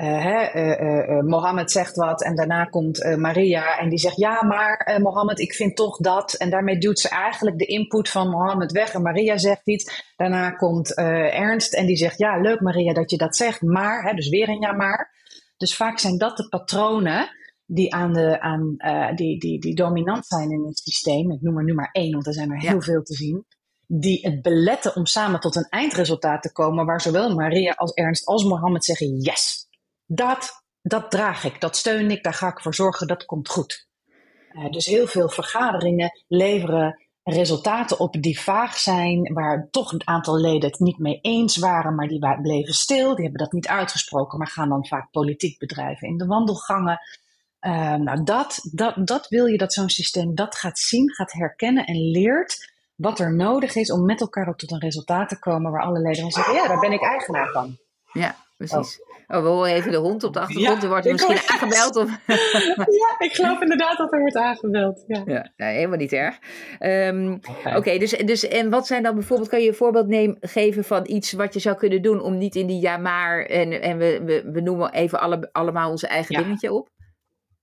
uh, 0.02 1.22
Mohammed 1.22 1.72
zegt 1.72 1.96
wat 1.96 2.24
en 2.24 2.36
daarna 2.36 2.66
komt 2.66 3.16
Maria 3.18 3.78
en 3.78 3.90
die 3.90 4.00
zegt 4.00 4.18
ja, 4.18 4.44
maar 4.44 5.00
Mohammed, 5.02 5.40
ik 5.40 5.54
vind 5.54 5.76
toch 5.76 5.98
dat. 5.98 6.34
En 6.34 6.50
daarmee 6.50 6.78
duwt 6.78 7.00
ze 7.00 7.10
eigenlijk 7.10 7.58
de 7.58 7.66
input 7.66 8.10
van 8.10 8.30
Mohammed 8.30 8.72
weg 8.72 8.94
en 8.94 9.02
Maria 9.02 9.38
zegt 9.38 9.68
iets. 9.68 10.14
Daarna 10.16 10.52
komt 10.52 10.96
Ernst 10.96 11.74
en 11.74 11.86
die 11.86 11.96
zegt 11.96 12.18
ja, 12.18 12.42
leuk 12.42 12.60
Maria 12.60 12.94
dat 12.94 13.12
je 13.12 13.18
dat 13.18 13.36
zegt, 13.36 13.62
maar, 13.62 14.04
hè, 14.04 14.14
dus 14.14 14.30
weer 14.30 14.50
een 14.50 14.62
ja 14.62 14.72
maar. 14.72 15.12
Dus 15.58 15.76
vaak 15.76 16.00
zijn 16.00 16.18
dat 16.18 16.38
de 16.38 16.48
patronen 16.48 17.30
die, 17.66 17.94
aan 17.94 18.14
de, 18.14 18.42
aan, 18.42 18.76
die, 19.16 19.40
die, 19.40 19.60
die 19.60 19.76
dominant 19.76 20.26
zijn 20.26 20.52
in 20.52 20.66
het 20.66 20.80
systeem. 20.80 21.32
Ik 21.32 21.42
noem 21.42 21.58
er 21.58 21.64
nu 21.64 21.74
maar 21.74 21.90
één, 21.92 22.12
want 22.12 22.28
er 22.28 22.34
zijn 22.34 22.52
er 22.52 22.60
heel 22.60 22.82
veel 22.82 23.04
te 23.04 23.14
zien 23.14 23.46
die 23.88 24.20
het 24.22 24.42
beletten 24.42 24.96
om 24.96 25.06
samen 25.06 25.40
tot 25.40 25.56
een 25.56 25.68
eindresultaat 25.70 26.42
te 26.42 26.52
komen, 26.52 26.86
waar 26.86 27.02
zowel 27.02 27.36
Maria 27.36 27.72
als 27.72 27.94
Ernst 27.94 28.26
als 28.26 28.44
Mohammed 28.44 28.86
zeggen: 28.86 29.18
Yes, 29.18 29.68
dat, 30.16 30.64
dat 30.82 31.12
draag 31.12 31.44
ik, 31.44 31.62
dat 31.62 31.78
steun 31.78 32.12
ik, 32.12 32.24
daar 32.24 32.34
ga 32.34 32.48
ik 32.48 32.62
voor 32.62 32.76
zorgen, 32.76 33.08
dat 33.08 33.26
komt 33.26 33.50
goed. 33.50 33.88
Uh, 34.52 34.72
dus 34.72 34.86
heel 34.86 35.08
veel 35.08 35.30
vergaderingen 35.30 36.24
leveren 36.28 37.04
resultaten 37.24 38.00
op 38.00 38.22
die 38.22 38.40
vaag 38.40 38.78
zijn, 38.78 39.34
waar 39.34 39.68
toch 39.72 39.92
een 39.92 40.08
aantal 40.08 40.40
leden 40.40 40.70
het 40.70 40.80
niet 40.80 40.98
mee 40.98 41.20
eens 41.22 41.58
waren, 41.58 41.96
maar 41.96 42.08
die 42.08 42.40
bleven 42.42 42.74
stil, 42.74 43.16
die 43.16 43.24
hebben 43.24 43.42
dat 43.42 43.52
niet 43.52 43.68
uitgesproken, 43.68 44.38
maar 44.38 44.48
gaan 44.48 44.70
dan 44.70 44.88
vaak 44.88 45.12
politiek 45.12 45.60
bedrijven 45.60 46.08
in 46.08 46.18
de 46.18 46.26
wandelgangen. 46.26 47.00
Uh, 47.62 47.94
nou, 47.94 48.24
dat, 48.24 48.60
dat, 48.72 49.08
dat 49.08 49.28
wil 49.28 49.46
je 49.46 49.58
dat 49.58 49.74
zo'n 49.74 49.90
systeem 49.90 50.36
dat 50.36 50.56
gaat 50.56 50.80
zien, 50.80 51.14
gaat 51.14 51.32
herkennen 51.32 51.86
en 51.86 51.96
leert 51.96 52.72
wat 52.96 53.20
er 53.20 53.36
nodig 53.36 53.76
is 53.76 53.92
om 53.92 54.06
met 54.06 54.22
elkaar 54.22 54.48
ook 54.48 54.58
tot 54.58 54.72
een 54.72 54.80
resultaat 54.80 55.30
te 55.30 55.40
komen 55.40 55.72
waar 55.72 55.84
alle 55.84 56.00
leden 56.00 56.22
van 56.22 56.32
zeggen, 56.32 56.54
ja, 56.54 56.68
daar 56.68 56.80
ben 56.80 56.92
ik 56.92 57.02
eigenaar 57.02 57.52
van. 57.52 57.78
Ja, 58.14 58.36
precies. 58.58 59.00
Oh. 59.00 59.13
Oh, 59.28 59.42
we 59.42 59.48
horen 59.48 59.72
even 59.72 59.92
de 59.92 59.98
hond 59.98 60.24
op 60.24 60.34
de 60.34 60.40
achtergrond. 60.40 60.78
Ja, 60.78 60.84
er 60.84 60.90
wordt 60.90 61.12
misschien 61.12 61.38
aangebeld. 61.48 61.96
Of... 61.96 62.10
ja, 63.02 63.16
ik 63.26 63.32
geloof 63.34 63.62
inderdaad 63.62 63.98
dat 63.98 64.14
er 64.14 64.20
wordt 64.20 64.36
aangebeld. 64.36 65.04
Ja, 65.08 65.24
ja 65.26 65.52
nee, 65.56 65.76
helemaal 65.76 65.98
niet 65.98 66.14
erg. 66.14 66.40
Um, 66.80 67.40
Oké, 67.76 67.98
dus, 67.98 68.12
dus 68.12 68.48
en 68.48 68.70
wat 68.70 68.88
zijn 68.88 69.04
dan 69.04 69.16
bijvoorbeeld, 69.16 69.50
kan 69.50 69.62
je 69.62 69.68
een 69.68 69.76
voorbeeld 69.76 70.08
nemen, 70.08 70.38
geven 70.40 70.84
van 70.84 71.04
iets 71.08 71.32
wat 71.32 71.54
je 71.54 71.60
zou 71.60 71.76
kunnen 71.76 72.02
doen 72.02 72.22
om 72.22 72.38
niet 72.38 72.56
in 72.56 72.68
die 72.68 72.82
ja 72.82 72.98
maar 72.98 73.46
en, 73.46 73.82
en 73.82 73.98
we, 73.98 74.22
we, 74.24 74.52
we 74.52 74.62
noemen 74.62 74.94
even 74.94 75.20
alle, 75.20 75.50
allemaal 75.52 75.90
onze 75.90 76.08
eigen 76.08 76.36
dingetje 76.36 76.74
op? 76.74 76.90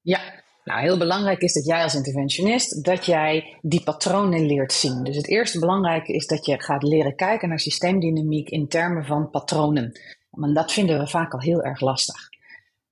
Ja, 0.02 0.20
nou, 0.64 0.80
heel 0.80 0.98
belangrijk 0.98 1.40
is 1.40 1.52
dat 1.52 1.64
jij 1.64 1.82
als 1.82 1.94
interventionist, 1.94 2.84
dat 2.84 3.06
jij 3.06 3.58
die 3.60 3.82
patronen 3.82 4.46
leert 4.46 4.72
zien. 4.72 5.04
Dus 5.04 5.16
het 5.16 5.28
eerste 5.28 5.58
belangrijke 5.58 6.12
is 6.12 6.26
dat 6.26 6.46
je 6.46 6.62
gaat 6.62 6.82
leren 6.82 7.16
kijken 7.16 7.48
naar 7.48 7.58
systeemdynamiek 7.58 8.48
in 8.48 8.68
termen 8.68 9.04
van 9.04 9.30
patronen. 9.30 9.92
Want 10.40 10.54
dat 10.54 10.72
vinden 10.72 10.98
we 10.98 11.06
vaak 11.06 11.32
al 11.32 11.40
heel 11.40 11.62
erg 11.62 11.80
lastig. 11.80 12.28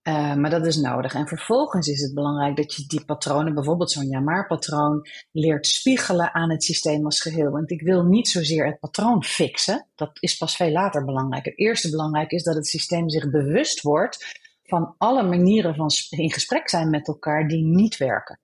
Uh, 0.02 0.34
maar 0.34 0.50
dat 0.50 0.66
is 0.66 0.76
nodig. 0.76 1.14
En 1.14 1.26
vervolgens 1.26 1.88
is 1.88 2.00
het 2.00 2.14
belangrijk 2.14 2.56
dat 2.56 2.74
je 2.74 2.86
die 2.86 3.04
patronen, 3.04 3.54
bijvoorbeeld 3.54 3.90
zo'n 3.90 4.08
ja-maar-patroon, 4.08 5.06
leert 5.32 5.66
spiegelen 5.66 6.34
aan 6.34 6.50
het 6.50 6.64
systeem 6.64 7.04
als 7.04 7.20
geheel. 7.20 7.50
Want 7.50 7.70
ik 7.70 7.82
wil 7.82 8.02
niet 8.02 8.28
zozeer 8.28 8.66
het 8.66 8.78
patroon 8.78 9.24
fixen. 9.24 9.86
Dat 9.94 10.10
is 10.20 10.36
pas 10.36 10.56
veel 10.56 10.70
later 10.70 11.04
belangrijk. 11.04 11.44
Het 11.44 11.58
eerste 11.58 11.90
belangrijk 11.90 12.30
is 12.30 12.42
dat 12.42 12.54
het 12.54 12.66
systeem 12.66 13.08
zich 13.08 13.30
bewust 13.30 13.82
wordt 13.82 14.40
van 14.62 14.94
alle 14.98 15.22
manieren 15.22 15.74
van 15.74 15.90
in 16.10 16.32
gesprek 16.32 16.68
zijn 16.68 16.90
met 16.90 17.08
elkaar 17.08 17.48
die 17.48 17.64
niet 17.64 17.96
werken. 17.96 18.40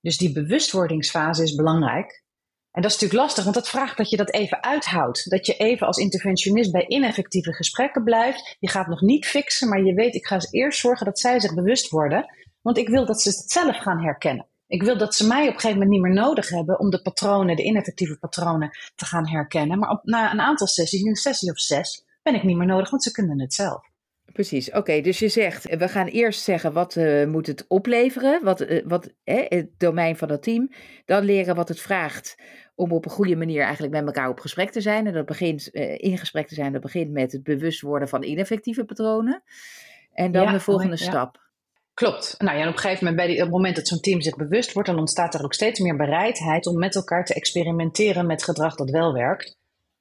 Dus 0.00 0.18
die 0.18 0.32
bewustwordingsfase 0.32 1.42
is 1.42 1.54
belangrijk. 1.54 2.24
En 2.72 2.82
dat 2.82 2.90
is 2.90 2.96
natuurlijk 2.96 3.26
lastig, 3.26 3.44
want 3.44 3.56
dat 3.56 3.68
vraagt 3.68 3.96
dat 3.96 4.10
je 4.10 4.16
dat 4.16 4.32
even 4.32 4.62
uithoudt. 4.62 5.30
Dat 5.30 5.46
je 5.46 5.54
even 5.54 5.86
als 5.86 5.96
interventionist 5.96 6.72
bij 6.72 6.86
ineffectieve 6.86 7.52
gesprekken 7.52 8.04
blijft. 8.04 8.56
Je 8.58 8.68
gaat 8.68 8.86
nog 8.86 9.00
niet 9.00 9.26
fixen, 9.26 9.68
maar 9.68 9.82
je 9.82 9.94
weet, 9.94 10.14
ik 10.14 10.26
ga 10.26 10.38
eerst 10.50 10.80
zorgen 10.80 11.06
dat 11.06 11.18
zij 11.18 11.40
zich 11.40 11.54
bewust 11.54 11.90
worden. 11.90 12.26
Want 12.62 12.78
ik 12.78 12.88
wil 12.88 13.06
dat 13.06 13.22
ze 13.22 13.28
het 13.28 13.50
zelf 13.50 13.76
gaan 13.76 14.02
herkennen. 14.02 14.46
Ik 14.66 14.82
wil 14.82 14.98
dat 14.98 15.14
ze 15.14 15.26
mij 15.26 15.42
op 15.42 15.46
een 15.46 15.60
gegeven 15.60 15.72
moment 15.72 15.90
niet 15.90 16.00
meer 16.00 16.22
nodig 16.22 16.48
hebben 16.48 16.78
om 16.78 16.90
de 16.90 17.02
patronen, 17.02 17.56
de 17.56 17.64
ineffectieve 17.64 18.18
patronen, 18.18 18.70
te 18.94 19.04
gaan 19.04 19.28
herkennen. 19.28 19.78
Maar 19.78 19.98
na 20.02 20.32
een 20.32 20.40
aantal 20.40 20.66
sessies, 20.66 21.02
een 21.02 21.16
sessie 21.16 21.50
of 21.50 21.60
zes, 21.60 22.04
ben 22.22 22.34
ik 22.34 22.42
niet 22.42 22.56
meer 22.56 22.66
nodig, 22.66 22.90
want 22.90 23.02
ze 23.02 23.10
kunnen 23.10 23.40
het 23.40 23.54
zelf. 23.54 23.86
Precies, 24.38 24.70
oké. 24.70 25.00
dus 25.00 25.18
je 25.18 25.28
zegt, 25.28 25.76
we 25.76 25.88
gaan 25.88 26.06
eerst 26.06 26.42
zeggen 26.42 26.72
wat 26.72 26.96
uh, 26.96 27.26
moet 27.26 27.46
het 27.46 27.64
opleveren, 27.68 28.44
wat, 28.44 28.60
uh, 28.60 28.82
wat 28.86 29.10
het 29.24 29.68
domein 29.78 30.16
van 30.16 30.30
het 30.30 30.42
team. 30.42 30.70
Dan 31.04 31.24
leren 31.24 31.54
wat 31.54 31.68
het 31.68 31.80
vraagt 31.80 32.36
om 32.74 32.92
op 32.92 33.04
een 33.04 33.10
goede 33.10 33.36
manier 33.36 33.62
eigenlijk 33.62 33.92
met 33.92 34.06
elkaar 34.06 34.28
op 34.28 34.40
gesprek 34.40 34.70
te 34.70 34.80
zijn. 34.80 35.06
En 35.06 35.12
dat 35.12 35.26
begint 35.26 35.68
uh, 35.72 35.94
in 35.98 36.18
gesprek 36.18 36.48
te 36.48 36.54
zijn, 36.54 36.72
dat 36.72 36.80
begint 36.80 37.10
met 37.10 37.32
het 37.32 37.42
bewust 37.42 37.80
worden 37.80 38.08
van 38.08 38.22
ineffectieve 38.22 38.84
patronen. 38.84 39.42
En 40.12 40.32
dan 40.32 40.52
de 40.52 40.60
volgende 40.60 40.96
stap. 40.96 41.38
Klopt. 41.94 42.34
Nou 42.38 42.56
ja, 42.56 42.62
en 42.62 42.68
op 42.68 42.74
een 42.74 42.80
gegeven 42.80 43.06
moment, 43.06 43.16
bij 43.16 43.26
die, 43.26 43.36
op 43.36 43.42
het 43.42 43.56
moment 43.56 43.76
dat 43.76 43.88
zo'n 43.88 44.00
team 44.00 44.20
zich 44.20 44.36
bewust 44.36 44.72
wordt, 44.72 44.88
dan 44.88 44.98
ontstaat 44.98 45.34
er 45.34 45.44
ook 45.44 45.54
steeds 45.54 45.80
meer 45.80 45.96
bereidheid 45.96 46.66
om 46.66 46.78
met 46.78 46.94
elkaar 46.94 47.24
te 47.24 47.34
experimenteren 47.34 48.26
met 48.26 48.44
gedrag 48.44 48.74
dat 48.74 48.90
wel 48.90 49.12
werkt. 49.12 49.56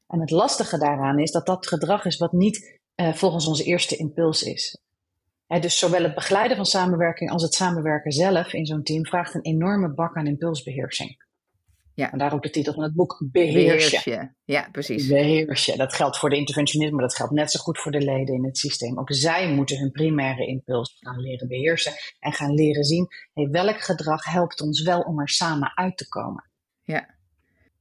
En 0.08 0.20
het 0.20 0.32
lastige 0.32 0.78
daaraan 0.78 1.20
is 1.20 1.32
dat 1.32 1.46
dat 1.46 1.68
gedrag 1.68 2.06
is 2.06 2.18
wat 2.18 2.32
niet 2.32 2.77
uh, 3.02 3.14
volgens 3.14 3.48
onze 3.48 3.64
eerste 3.64 3.96
impuls 3.96 4.44
is. 4.44 4.82
dus 5.48 5.80
zowel 5.80 6.04
het 6.04 6.16
begeleiden 6.16 6.58
van 6.58 6.66
samenwerking 6.66 7.32
als 7.32 7.44
het 7.44 7.54
samenwerken 7.54 8.12
zelf 8.12 8.54
in 8.54 8.66
zo'n 8.66 8.84
team 8.84 9.06
vraagt 9.06 9.36
een 9.36 9.42
enorme 9.42 9.94
bak 9.94 10.16
aan 10.16 10.28
impulsbeheersing. 10.28 11.26
Ja. 11.98 12.12
En 12.12 12.18
daar 12.18 12.34
ook 12.34 12.44
de 12.44 12.50
titel 12.50 12.74
van 12.74 12.84
het 12.84 12.94
boek 12.94 13.24
Beheersje. 13.32 14.34
Ja, 14.46 14.70
precies. 14.72 15.08
Beheersje. 15.08 15.78
Dat 15.78 15.94
geldt 15.94 16.18
voor 16.18 16.30
de 16.30 16.36
interventionisme, 16.36 16.96
maar 16.96 17.06
dat 17.08 17.16
geldt 17.16 17.34
net 17.34 17.52
zo 17.52 17.60
goed 17.60 17.80
voor 17.80 17.92
de 17.92 18.02
leden 18.02 18.36
in 18.36 18.46
het 18.46 18.58
systeem. 18.58 19.00
Ook 19.00 19.14
zij 19.14 19.54
moeten 19.54 19.78
hun 19.78 19.92
primaire 19.92 20.48
impuls 20.48 20.98
gaan 21.00 21.20
leren 21.20 21.48
beheersen 21.48 21.94
en 22.20 22.34
gaan 22.34 22.54
leren 22.54 22.84
zien 22.84 23.08
hey, 23.34 23.50
welk 23.50 23.82
gedrag 23.82 24.24
helpt 24.24 24.62
ons 24.62 24.82
wel 24.82 25.02
om 25.02 25.20
er 25.20 25.30
samen 25.30 25.78
uit 25.78 25.98
te 25.98 26.08
komen. 26.08 26.50
Ja. 26.84 27.16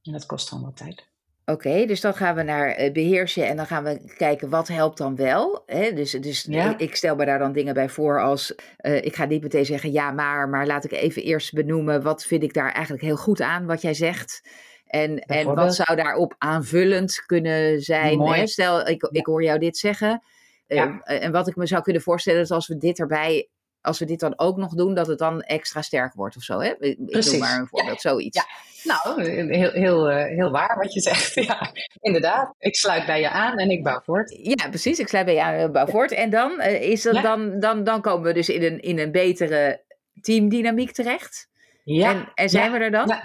En 0.01 0.11
dat 0.11 0.25
kost 0.25 0.49
gewoon 0.49 0.63
wat 0.63 0.77
tijd. 0.77 1.07
Oké, 1.51 1.85
dus 1.85 2.01
dan 2.01 2.13
gaan 2.13 2.35
we 2.35 2.43
naar 2.43 2.83
uh, 2.83 2.91
beheersen 2.91 3.47
en 3.47 3.55
dan 3.55 3.65
gaan 3.65 3.83
we 3.83 4.13
kijken 4.17 4.49
wat 4.49 4.67
helpt 4.67 4.97
dan 4.97 5.15
wel. 5.15 5.63
Hè? 5.65 5.93
Dus, 5.93 6.11
dus 6.11 6.45
ik, 6.45 6.79
ik, 6.79 6.95
stel 6.95 7.15
me 7.15 7.25
daar 7.25 7.39
dan 7.39 7.51
dingen 7.51 7.73
bij 7.73 7.89
voor 7.89 8.21
als, 8.21 8.55
uh, 8.81 8.95
ik 8.95 9.15
ga 9.15 9.25
niet 9.25 9.41
meteen 9.41 9.65
zeggen 9.65 9.91
ja 9.91 10.11
maar, 10.11 10.49
maar 10.49 10.67
laat 10.67 10.83
ik 10.83 10.91
even 10.91 11.23
eerst 11.23 11.53
benoemen 11.53 12.01
wat 12.01 12.25
vind 12.25 12.43
ik 12.43 12.53
daar 12.53 12.71
eigenlijk 12.71 13.03
heel 13.03 13.15
goed 13.15 13.41
aan 13.41 13.65
wat 13.65 13.81
jij 13.81 13.93
zegt. 13.93 14.49
En, 14.85 15.19
en 15.19 15.55
wat 15.55 15.75
zou 15.75 15.95
daarop 15.95 16.35
aanvullend 16.37 17.23
kunnen 17.25 17.81
zijn? 17.81 18.21
Hè? 18.21 18.47
Stel, 18.47 18.87
ik, 18.87 19.03
ik 19.11 19.25
hoor 19.25 19.43
jou 19.43 19.59
dit 19.59 19.77
zeggen. 19.77 20.21
Uh, 20.67 20.95
en 21.03 21.31
wat 21.31 21.47
ik 21.47 21.55
me 21.55 21.65
zou 21.65 21.81
kunnen 21.81 22.01
voorstellen 22.01 22.41
is 22.41 22.51
als 22.51 22.67
we 22.67 22.77
dit 22.77 22.99
erbij 22.99 23.49
als 23.87 23.99
we 23.99 24.05
dit 24.05 24.19
dan 24.19 24.39
ook 24.39 24.57
nog 24.57 24.73
doen, 24.73 24.93
dat 24.93 25.07
het 25.07 25.19
dan 25.19 25.41
extra 25.41 25.81
sterk 25.81 26.13
wordt 26.13 26.35
of 26.35 26.43
zo. 26.43 26.59
Hè? 26.59 26.73
Ik 26.79 27.05
Precies. 27.05 27.31
doe 27.31 27.39
maar 27.39 27.59
een 27.59 27.67
voorbeeld, 27.67 28.01
zoiets. 28.01 28.37
Ja. 28.37 28.45
Nou, 28.83 29.23
heel, 29.23 29.71
heel, 29.71 30.09
eh, 30.09 30.35
heel 30.35 30.51
waar 30.51 30.77
wat 30.77 30.93
je 30.93 31.01
zegt. 31.01 31.35
Ja, 31.47 31.71
inderdaad. 31.99 32.53
Ik 32.59 32.75
sluit 32.75 33.05
bij 33.05 33.19
je 33.19 33.29
aan 33.29 33.57
en 33.57 33.69
ik 33.69 33.83
bouw 33.83 34.01
voort. 34.03 34.37
Ja, 34.41 34.69
precies. 34.69 34.99
Ik 34.99 35.07
sluit 35.07 35.25
bij 35.25 35.33
je 35.33 35.41
aan 35.41 35.53
en 35.53 35.71
bouw 35.71 35.85
voort. 35.85 36.11
En 36.11 36.29
dan, 36.29 36.51
uh, 36.59 36.81
is 36.81 37.03
het 37.03 37.21
dan, 37.21 37.59
dan, 37.59 37.83
dan 37.83 38.01
komen 38.01 38.27
we 38.27 38.33
dus 38.33 38.49
in 38.49 38.63
een, 38.63 38.79
in 38.79 38.99
een 38.99 39.11
betere 39.11 39.83
teamdynamiek 40.21 40.91
terecht. 40.91 41.47
Ja. 41.83 42.09
En, 42.09 42.31
en 42.33 42.49
zijn 42.49 42.71
we 42.71 42.77
er 42.77 42.91
dan? 42.91 43.19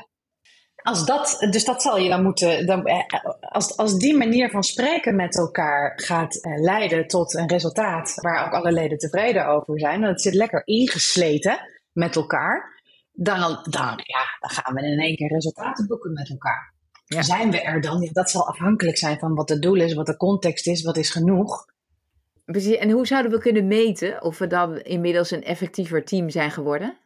Als 0.82 1.06
dat, 1.06 1.46
dus 1.50 1.64
dat 1.64 1.82
zal 1.82 1.98
je 1.98 2.08
dan 2.08 2.22
moeten. 2.22 2.66
Dan, 2.66 2.86
eh, 2.86 3.04
als, 3.40 3.76
als 3.76 3.98
die 3.98 4.16
manier 4.16 4.50
van 4.50 4.62
spreken 4.62 5.16
met 5.16 5.38
elkaar 5.38 5.92
gaat 5.96 6.34
eh, 6.34 6.60
leiden 6.60 7.06
tot 7.06 7.34
een 7.34 7.48
resultaat 7.48 8.14
waar 8.14 8.46
ook 8.46 8.52
alle 8.52 8.72
leden 8.72 8.98
tevreden 8.98 9.46
over 9.46 9.78
zijn, 9.78 10.02
en 10.02 10.08
het 10.08 10.22
zit 10.22 10.34
lekker 10.34 10.66
ingesleten 10.66 11.58
met 11.92 12.16
elkaar, 12.16 12.82
dan, 13.12 13.38
dan, 13.70 14.00
ja, 14.04 14.36
dan 14.40 14.50
gaan 14.50 14.74
we 14.74 14.82
in 14.82 14.98
één 14.98 15.16
keer 15.16 15.32
resultaten 15.32 15.86
boeken 15.86 16.12
met 16.12 16.30
elkaar. 16.30 16.74
Zijn 17.06 17.50
we 17.50 17.60
er 17.60 17.80
dan? 17.80 18.08
Dat 18.12 18.30
zal 18.30 18.48
afhankelijk 18.48 18.98
zijn 18.98 19.18
van 19.18 19.34
wat 19.34 19.48
het 19.48 19.62
doel 19.62 19.80
is, 19.80 19.94
wat 19.94 20.06
de 20.06 20.16
context 20.16 20.66
is, 20.66 20.82
wat 20.82 20.96
is 20.96 21.10
genoeg. 21.10 21.64
Precies. 22.44 22.76
En 22.76 22.90
hoe 22.90 23.06
zouden 23.06 23.32
we 23.32 23.38
kunnen 23.38 23.66
meten 23.66 24.22
of 24.22 24.38
we 24.38 24.46
dan 24.46 24.80
inmiddels 24.80 25.30
een 25.30 25.44
effectiever 25.44 26.04
team 26.04 26.30
zijn 26.30 26.50
geworden? 26.50 26.96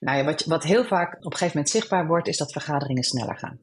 Nou 0.00 0.18
ja, 0.18 0.24
wat, 0.24 0.44
wat 0.44 0.62
heel 0.62 0.84
vaak 0.84 1.16
op 1.16 1.24
een 1.24 1.32
gegeven 1.32 1.56
moment 1.56 1.68
zichtbaar 1.68 2.06
wordt, 2.06 2.28
is 2.28 2.36
dat 2.36 2.52
vergaderingen 2.52 3.02
sneller 3.02 3.36
gaan. 3.38 3.60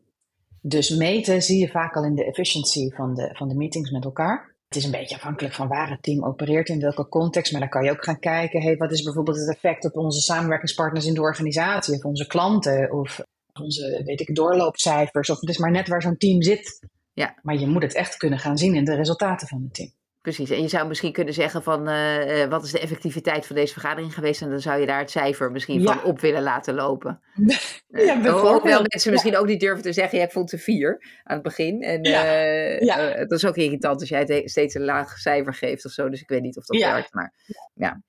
Dus 0.61 0.89
meten 0.89 1.41
zie 1.41 1.59
je 1.59 1.69
vaak 1.69 1.95
al 1.95 2.03
in 2.03 2.15
de 2.15 2.25
efficiency 2.25 2.89
van 2.89 3.13
de, 3.13 3.29
van 3.33 3.47
de 3.47 3.55
meetings 3.55 3.91
met 3.91 4.05
elkaar. 4.05 4.55
Het 4.67 4.77
is 4.77 4.83
een 4.83 4.99
beetje 4.99 5.15
afhankelijk 5.15 5.53
van 5.53 5.67
waar 5.67 5.89
het 5.89 6.03
team 6.03 6.25
opereert, 6.25 6.69
in 6.69 6.79
welke 6.79 7.07
context. 7.07 7.51
Maar 7.51 7.61
dan 7.61 7.69
kan 7.69 7.83
je 7.83 7.91
ook 7.91 8.03
gaan 8.03 8.19
kijken, 8.19 8.61
hey, 8.61 8.77
wat 8.77 8.91
is 8.91 9.03
bijvoorbeeld 9.03 9.37
het 9.37 9.49
effect 9.49 9.85
op 9.85 9.97
onze 9.97 10.21
samenwerkingspartners 10.21 11.05
in 11.05 11.13
de 11.13 11.21
organisatie, 11.21 11.95
of 11.95 12.03
onze 12.03 12.27
klanten, 12.27 12.91
of 12.91 13.19
onze, 13.59 14.01
weet 14.05 14.19
ik, 14.19 14.35
doorloopcijfers. 14.35 15.29
Of 15.29 15.39
het 15.39 15.49
is 15.49 15.57
maar 15.57 15.71
net 15.71 15.87
waar 15.87 16.01
zo'n 16.01 16.17
team 16.17 16.41
zit. 16.41 16.79
Ja. 17.13 17.35
Maar 17.41 17.55
je 17.55 17.67
moet 17.67 17.81
het 17.81 17.93
echt 17.93 18.17
kunnen 18.17 18.39
gaan 18.39 18.57
zien 18.57 18.75
in 18.75 18.85
de 18.85 18.95
resultaten 18.95 19.47
van 19.47 19.61
het 19.63 19.73
team. 19.73 19.91
Precies, 20.23 20.49
en 20.49 20.61
je 20.61 20.67
zou 20.67 20.87
misschien 20.87 21.11
kunnen 21.11 21.33
zeggen 21.33 21.63
van 21.63 21.89
uh, 21.89 22.45
wat 22.45 22.63
is 22.63 22.71
de 22.71 22.79
effectiviteit 22.79 23.45
van 23.45 23.55
deze 23.55 23.73
vergadering 23.73 24.13
geweest 24.13 24.41
en 24.41 24.49
dan 24.49 24.59
zou 24.59 24.79
je 24.79 24.85
daar 24.85 24.99
het 24.99 25.11
cijfer 25.11 25.51
misschien 25.51 25.83
van 25.83 26.03
op 26.03 26.19
willen 26.19 26.43
laten 26.43 26.73
lopen. 26.73 27.19
ja, 27.87 28.17
uh, 28.17 28.23
wel 28.63 28.85
mensen 28.87 29.11
misschien 29.11 29.37
ook 29.37 29.45
niet 29.45 29.59
durven 29.59 29.83
te 29.83 29.93
zeggen, 29.93 30.17
ja, 30.17 30.23
ik 30.23 30.31
vond 30.31 30.49
ze 30.49 30.57
vier 30.57 31.19
aan 31.23 31.33
het 31.33 31.43
begin. 31.43 31.81
En 31.81 32.03
ja. 32.03 33.25
dat 33.25 33.31
is 33.31 33.45
ook 33.45 33.55
irritant 33.55 33.99
als 33.99 34.09
jij 34.09 34.41
steeds 34.45 34.75
een 34.75 34.83
laag 34.83 35.17
cijfer 35.17 35.53
geeft 35.53 35.85
of 35.85 35.91
zo, 35.91 36.09
dus 36.09 36.21
ik 36.21 36.29
weet 36.29 36.41
niet 36.41 36.57
of 36.57 36.65
dat 36.65 36.81
werkt, 36.81 37.13
maar 37.13 37.33
ja. 37.73 38.01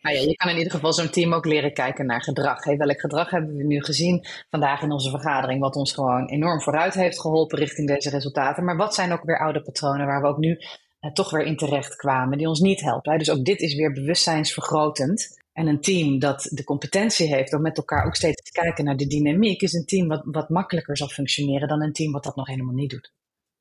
Nou 0.00 0.16
ja, 0.16 0.22
je 0.22 0.36
kan 0.36 0.50
in 0.50 0.56
ieder 0.56 0.72
geval 0.72 0.92
zo'n 0.92 1.10
team 1.10 1.34
ook 1.34 1.44
leren 1.44 1.72
kijken 1.72 2.06
naar 2.06 2.22
gedrag. 2.22 2.64
Hey, 2.64 2.76
welk 2.76 3.00
gedrag 3.00 3.30
hebben 3.30 3.56
we 3.56 3.64
nu 3.64 3.84
gezien 3.84 4.26
vandaag 4.50 4.82
in 4.82 4.92
onze 4.92 5.10
vergadering, 5.10 5.60
wat 5.60 5.76
ons 5.76 5.92
gewoon 5.92 6.26
enorm 6.26 6.60
vooruit 6.60 6.94
heeft 6.94 7.20
geholpen 7.20 7.58
richting 7.58 7.88
deze 7.88 8.10
resultaten. 8.10 8.64
Maar 8.64 8.76
wat 8.76 8.94
zijn 8.94 9.12
ook 9.12 9.24
weer 9.24 9.38
oude 9.38 9.62
patronen 9.62 10.06
waar 10.06 10.20
we 10.20 10.28
ook 10.28 10.38
nu 10.38 10.58
uh, 11.00 11.12
toch 11.12 11.30
weer 11.30 11.44
in 11.44 11.56
terecht 11.56 11.96
kwamen, 11.96 12.38
die 12.38 12.48
ons 12.48 12.60
niet 12.60 12.80
helpen. 12.80 13.18
Dus 13.18 13.30
ook 13.30 13.44
dit 13.44 13.60
is 13.60 13.74
weer 13.74 13.92
bewustzijnsvergrotend. 13.92 15.36
En 15.52 15.66
een 15.66 15.80
team 15.80 16.18
dat 16.18 16.48
de 16.50 16.64
competentie 16.64 17.34
heeft 17.34 17.54
om 17.54 17.62
met 17.62 17.76
elkaar 17.76 18.06
ook 18.06 18.14
steeds 18.14 18.42
te 18.42 18.60
kijken 18.60 18.84
naar 18.84 18.96
de 18.96 19.06
dynamiek, 19.06 19.62
is 19.62 19.72
een 19.72 19.86
team 19.86 20.08
wat, 20.08 20.22
wat 20.24 20.48
makkelijker 20.48 20.96
zal 20.96 21.08
functioneren 21.08 21.68
dan 21.68 21.82
een 21.82 21.92
team 21.92 22.12
wat 22.12 22.24
dat 22.24 22.36
nog 22.36 22.46
helemaal 22.46 22.74
niet 22.74 22.90
doet. 22.90 23.12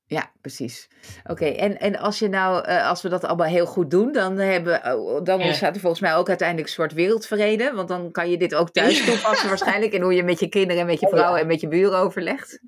Ja, 0.10 0.32
precies. 0.42 0.88
Oké, 1.24 1.46
en, 1.46 1.80
en 1.80 1.98
als, 1.98 2.20
je 2.20 2.28
nou, 2.28 2.68
uh, 2.68 2.90
als 2.90 3.02
we 3.02 3.10
dat 3.10 3.24
allemaal 3.24 3.48
heel 3.48 3.66
goed 3.66 3.92
doen, 3.92 4.12
dan, 4.12 4.38
hebben, 4.38 4.82
uh, 4.86 5.24
dan 5.24 5.42
ontstaat 5.42 5.76
er 5.76 5.82
volgens 5.82 6.02
mij 6.02 6.16
ook 6.16 6.28
uiteindelijk 6.28 6.68
een 6.68 6.74
soort 6.74 6.94
wereldvrede. 6.94 7.72
Want 7.76 7.88
dan 7.88 8.12
kan 8.12 8.30
je 8.30 8.38
dit 8.38 8.56
ook 8.56 8.70
thuis 8.70 9.06
toepassen 9.06 9.50
waarschijnlijk. 9.50 9.94
En 9.94 10.02
hoe 10.02 10.14
je 10.14 10.24
met 10.24 10.40
je 10.40 10.48
kinderen, 10.48 10.86
met 10.86 11.00
je 11.00 11.08
vrouw 11.08 11.36
en 11.36 11.48
met 11.48 11.62
je 11.62 11.68
buren 11.68 12.00
overlegt. 12.00 12.60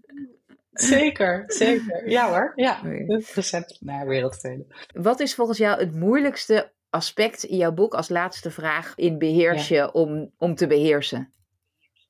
Zeker, 0.81 1.43
zeker. 1.47 2.09
Ja 2.09 2.29
hoor, 2.29 2.51
ja. 2.55 2.81
Het 3.07 3.31
recept 3.33 3.77
naar 3.79 4.07
wereldvrede. 4.07 4.65
Wat 4.93 5.19
is 5.19 5.35
volgens 5.35 5.57
jou 5.57 5.79
het 5.79 5.95
moeilijkste 5.95 6.71
aspect 6.89 7.43
in 7.43 7.57
jouw 7.57 7.71
boek 7.71 7.93
als 7.93 8.09
laatste 8.09 8.51
vraag 8.51 8.93
in 8.95 9.17
beheers 9.17 9.67
je 9.67 9.91
om, 9.91 10.31
om 10.37 10.55
te 10.55 10.67
beheersen? 10.67 11.33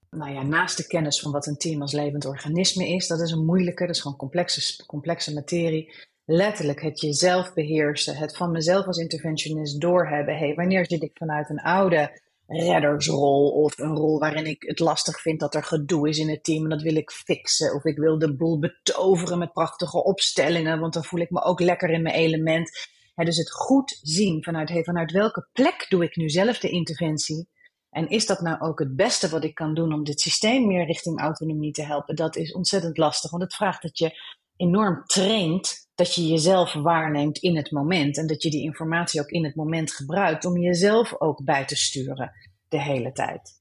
Nou 0.10 0.34
ja, 0.34 0.44
naast 0.44 0.78
de 0.78 0.88
kennis 0.88 1.20
van 1.20 1.32
wat 1.32 1.48
een 1.48 1.58
team 1.58 1.82
als 1.82 1.92
levend 1.92 2.26
organisme 2.26 2.88
is, 2.88 3.08
dat 3.08 3.22
is 3.22 3.32
een 3.32 3.46
moeilijke, 3.46 3.86
dat 3.86 3.96
is 3.96 4.02
gewoon 4.02 4.18
complexe, 4.18 4.86
complexe 4.86 5.34
materie. 5.34 5.94
Letterlijk 6.26 6.82
het 6.82 7.02
jezelf 7.02 7.54
beheersen, 7.54 8.16
het 8.16 8.38
van 8.38 8.52
mezelf 8.52 8.86
als 8.86 8.98
interventionist 8.98 9.82
doorhebben. 9.82 10.38
Hey, 10.38 10.56
wanneer 10.56 10.86
zit 10.86 11.04
ik 11.04 11.12
vanuit 11.14 11.50
een 11.50 11.60
oude 11.60 12.22
reddersrol 12.50 13.52
of 13.52 13.78
een 13.78 13.96
rol 13.96 14.20
waarin 14.20 14.46
ik 14.46 14.64
het 14.64 14.80
lastig 14.80 15.22
vind 15.22 15.40
dat 15.40 15.56
er 15.56 15.64
gedoe 15.64 16.10
is 16.10 16.18
in 16.18 16.30
het 16.30 16.44
team 16.44 16.64
en 16.64 16.70
dat 16.70 16.82
wil 16.82 16.96
ik 16.96 17.12
fixen. 17.12 17.76
Of 17.76 17.84
ik 17.84 17.98
wil 17.98 18.20
de 18.20 18.36
boel 18.36 18.60
betoveren 18.60 19.38
met 19.38 19.54
prachtige 19.54 20.04
opstellingen, 20.04 20.80
want 20.80 20.94
dan 20.94 21.04
voel 21.04 21.20
ik 21.20 21.30
me 21.30 21.44
ook 21.44 21.60
lekker 21.60 21.90
in 21.90 22.02
mijn 22.02 22.16
element. 22.16 22.72
dus 23.16 23.38
het 23.38 23.52
goed 23.52 24.00
zien 24.02 24.44
vanuit, 24.44 24.72
vanuit 24.84 25.12
welke 25.12 25.48
plek 25.52 25.86
doe 25.90 26.04
ik 26.04 26.16
nu 26.16 26.30
zelf 26.30 26.60
de 26.60 26.70
interventie? 26.70 27.48
En 27.90 28.10
is 28.10 28.26
dat 28.26 28.42
nou 28.42 28.60
ook 28.60 28.80
het 28.80 28.96
beste 28.96 29.30
wat 29.30 29.44
ik 29.44 29.56
kan 29.56 29.74
doen 29.74 29.94
om 29.94 30.04
dit 30.04 30.20
systeem 30.20 30.68
meer 30.68 30.86
richting 30.86 31.20
autonomie 31.20 31.72
te 31.72 31.84
helpen? 31.84 32.16
Dat 32.16 32.36
is 32.36 32.54
ontzettend 32.54 32.98
lastig, 32.98 33.32
want 33.32 33.44
het 33.44 33.56
vraagt 33.56 33.82
dat 33.82 33.98
je 33.98 34.12
enorm 34.56 35.04
traint 35.06 35.89
dat 36.00 36.16
je 36.16 36.28
jezelf 36.28 36.74
waarneemt 36.74 37.38
in 37.38 37.56
het 37.56 37.72
moment 37.72 38.18
en 38.18 38.28
dat 38.28 38.44
je 38.44 38.50
die 38.50 38.64
informatie 38.64 39.22
ook 39.22 39.30
in 39.30 39.44
het 39.44 39.56
moment 39.56 39.92
gebruikt 39.92 40.46
om 40.46 40.58
jezelf 40.58 41.22
ook 41.22 41.44
bij 41.44 41.66
te 41.66 41.76
sturen 41.76 42.32
de 42.70 42.82
hele 42.82 43.12
tijd. 43.12 43.58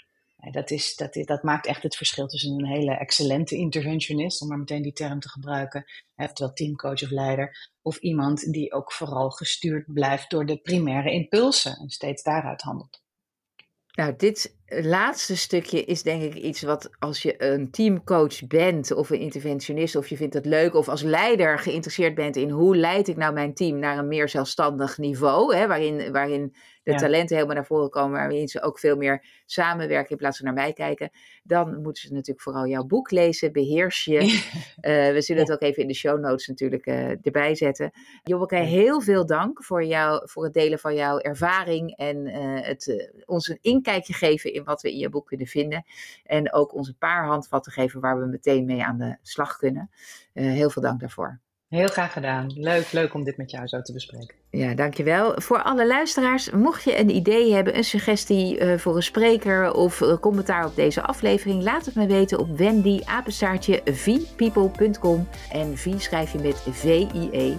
Dat, 0.50 0.70
is, 0.70 0.96
dat, 0.96 1.16
is, 1.16 1.26
dat 1.26 1.42
maakt 1.42 1.66
echt 1.66 1.82
het 1.82 1.96
verschil 1.96 2.26
tussen 2.26 2.52
een 2.52 2.66
hele 2.66 2.96
excellente 2.96 3.56
interventionist, 3.56 4.42
om 4.42 4.48
maar 4.48 4.58
meteen 4.58 4.82
die 4.82 4.92
term 4.92 5.20
te 5.20 5.28
gebruiken, 5.28 5.84
oftewel 6.16 6.52
teamcoach 6.52 7.02
of 7.02 7.10
leider, 7.10 7.70
of 7.82 7.96
iemand 7.96 8.52
die 8.52 8.72
ook 8.72 8.92
vooral 8.92 9.30
gestuurd 9.30 9.92
blijft 9.92 10.30
door 10.30 10.46
de 10.46 10.56
primaire 10.56 11.12
impulsen 11.12 11.76
en 11.76 11.88
steeds 11.88 12.22
daaruit 12.22 12.62
handelt. 12.62 13.02
Nou, 13.94 14.16
dit 14.16 14.57
laatste 14.68 15.36
stukje 15.36 15.84
is 15.84 16.02
denk 16.02 16.22
ik 16.22 16.34
iets 16.34 16.62
wat 16.62 16.90
als 16.98 17.22
je 17.22 17.42
een 17.42 17.70
teamcoach 17.70 18.46
bent 18.46 18.92
of 18.92 19.10
een 19.10 19.18
interventionist 19.18 19.96
of 19.96 20.08
je 20.08 20.16
vindt 20.16 20.34
het 20.34 20.46
leuk 20.46 20.74
of 20.74 20.88
als 20.88 21.02
leider 21.02 21.58
geïnteresseerd 21.58 22.14
bent 22.14 22.36
in 22.36 22.50
hoe 22.50 22.76
leid 22.76 23.08
ik 23.08 23.16
nou 23.16 23.32
mijn 23.32 23.54
team 23.54 23.78
naar 23.78 23.98
een 23.98 24.08
meer 24.08 24.28
zelfstandig 24.28 24.98
niveau, 24.98 25.56
hè, 25.56 25.66
waarin, 25.66 26.12
waarin 26.12 26.54
de 26.92 26.94
talenten 26.94 27.34
helemaal 27.36 27.56
naar 27.56 27.66
voren 27.66 27.90
komen, 27.90 28.18
waarin 28.18 28.48
ze 28.48 28.62
ook 28.62 28.78
veel 28.78 28.96
meer 28.96 29.24
samenwerken 29.46 30.10
in 30.10 30.16
plaats 30.16 30.36
van 30.36 30.46
naar 30.46 30.54
mij 30.54 30.72
kijken, 30.72 31.10
dan 31.42 31.82
moeten 31.82 32.02
ze 32.02 32.12
natuurlijk 32.12 32.40
vooral 32.40 32.66
jouw 32.66 32.84
boek 32.84 33.10
lezen, 33.10 33.52
beheers 33.52 34.04
je. 34.04 34.20
uh, 34.22 35.12
we 35.12 35.20
zullen 35.20 35.42
het 35.42 35.52
ook 35.52 35.62
even 35.62 35.82
in 35.82 35.88
de 35.88 35.94
show 35.94 36.20
notes 36.20 36.46
natuurlijk 36.46 36.86
uh, 36.86 37.26
erbij 37.26 37.54
zetten. 37.54 37.90
Jobbeke, 38.22 38.56
heel 38.56 39.00
veel 39.00 39.26
dank 39.26 39.64
voor, 39.64 39.84
jou, 39.84 40.28
voor 40.28 40.44
het 40.44 40.54
delen 40.54 40.78
van 40.78 40.94
jouw 40.94 41.18
ervaring 41.18 41.96
en 41.96 42.26
uh, 42.26 42.34
het 42.66 43.10
ons 43.24 43.48
een 43.48 43.58
inkijkje 43.60 44.12
geven 44.12 44.52
in 44.58 44.64
wat 44.64 44.82
we 44.82 44.92
in 44.92 44.98
je 44.98 45.08
boek 45.08 45.26
kunnen 45.26 45.46
vinden. 45.46 45.84
En 46.24 46.52
ook 46.52 46.74
ons 46.74 46.88
een 46.88 46.98
paar 46.98 47.26
handvatten 47.26 47.72
geven 47.72 48.00
waar 48.00 48.20
we 48.20 48.26
meteen 48.26 48.64
mee 48.64 48.84
aan 48.84 48.98
de 48.98 49.16
slag 49.22 49.56
kunnen. 49.56 49.90
heel 50.32 50.70
veel 50.70 50.82
dank 50.82 51.00
daarvoor. 51.00 51.40
Heel 51.68 51.88
graag 51.88 52.12
gedaan. 52.12 52.52
Leuk, 52.54 52.92
leuk 52.92 53.14
om 53.14 53.24
dit 53.24 53.36
met 53.36 53.50
jou 53.50 53.66
zo 53.66 53.82
te 53.82 53.92
bespreken. 53.92 54.34
Ja, 54.50 54.74
dankjewel. 54.74 55.40
Voor 55.40 55.62
alle 55.62 55.86
luisteraars, 55.86 56.50
mocht 56.50 56.82
je 56.82 56.98
een 56.98 57.10
idee 57.10 57.52
hebben, 57.52 57.76
een 57.76 57.84
suggestie 57.84 58.60
uh, 58.60 58.78
voor 58.78 58.96
een 58.96 59.02
spreker 59.02 59.72
of 59.72 60.00
een 60.00 60.18
commentaar 60.18 60.66
op 60.66 60.74
deze 60.74 61.02
aflevering, 61.02 61.62
laat 61.62 61.86
het 61.86 61.94
me 61.94 62.06
weten 62.06 62.38
op 62.38 62.56
wendyapenstaartje.vpeople.com 62.56 65.28
en 65.52 65.76
V 65.76 65.94
schrijf 65.98 66.32
je 66.32 66.38
met 66.38 66.62
V-I-E. 66.70 67.56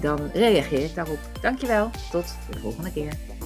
Dan 0.00 0.30
reageer 0.32 0.84
ik 0.84 0.94
daarop. 0.94 1.18
Dankjewel. 1.40 1.90
Tot 2.10 2.36
de 2.50 2.58
volgende 2.58 2.92
keer. 2.92 3.37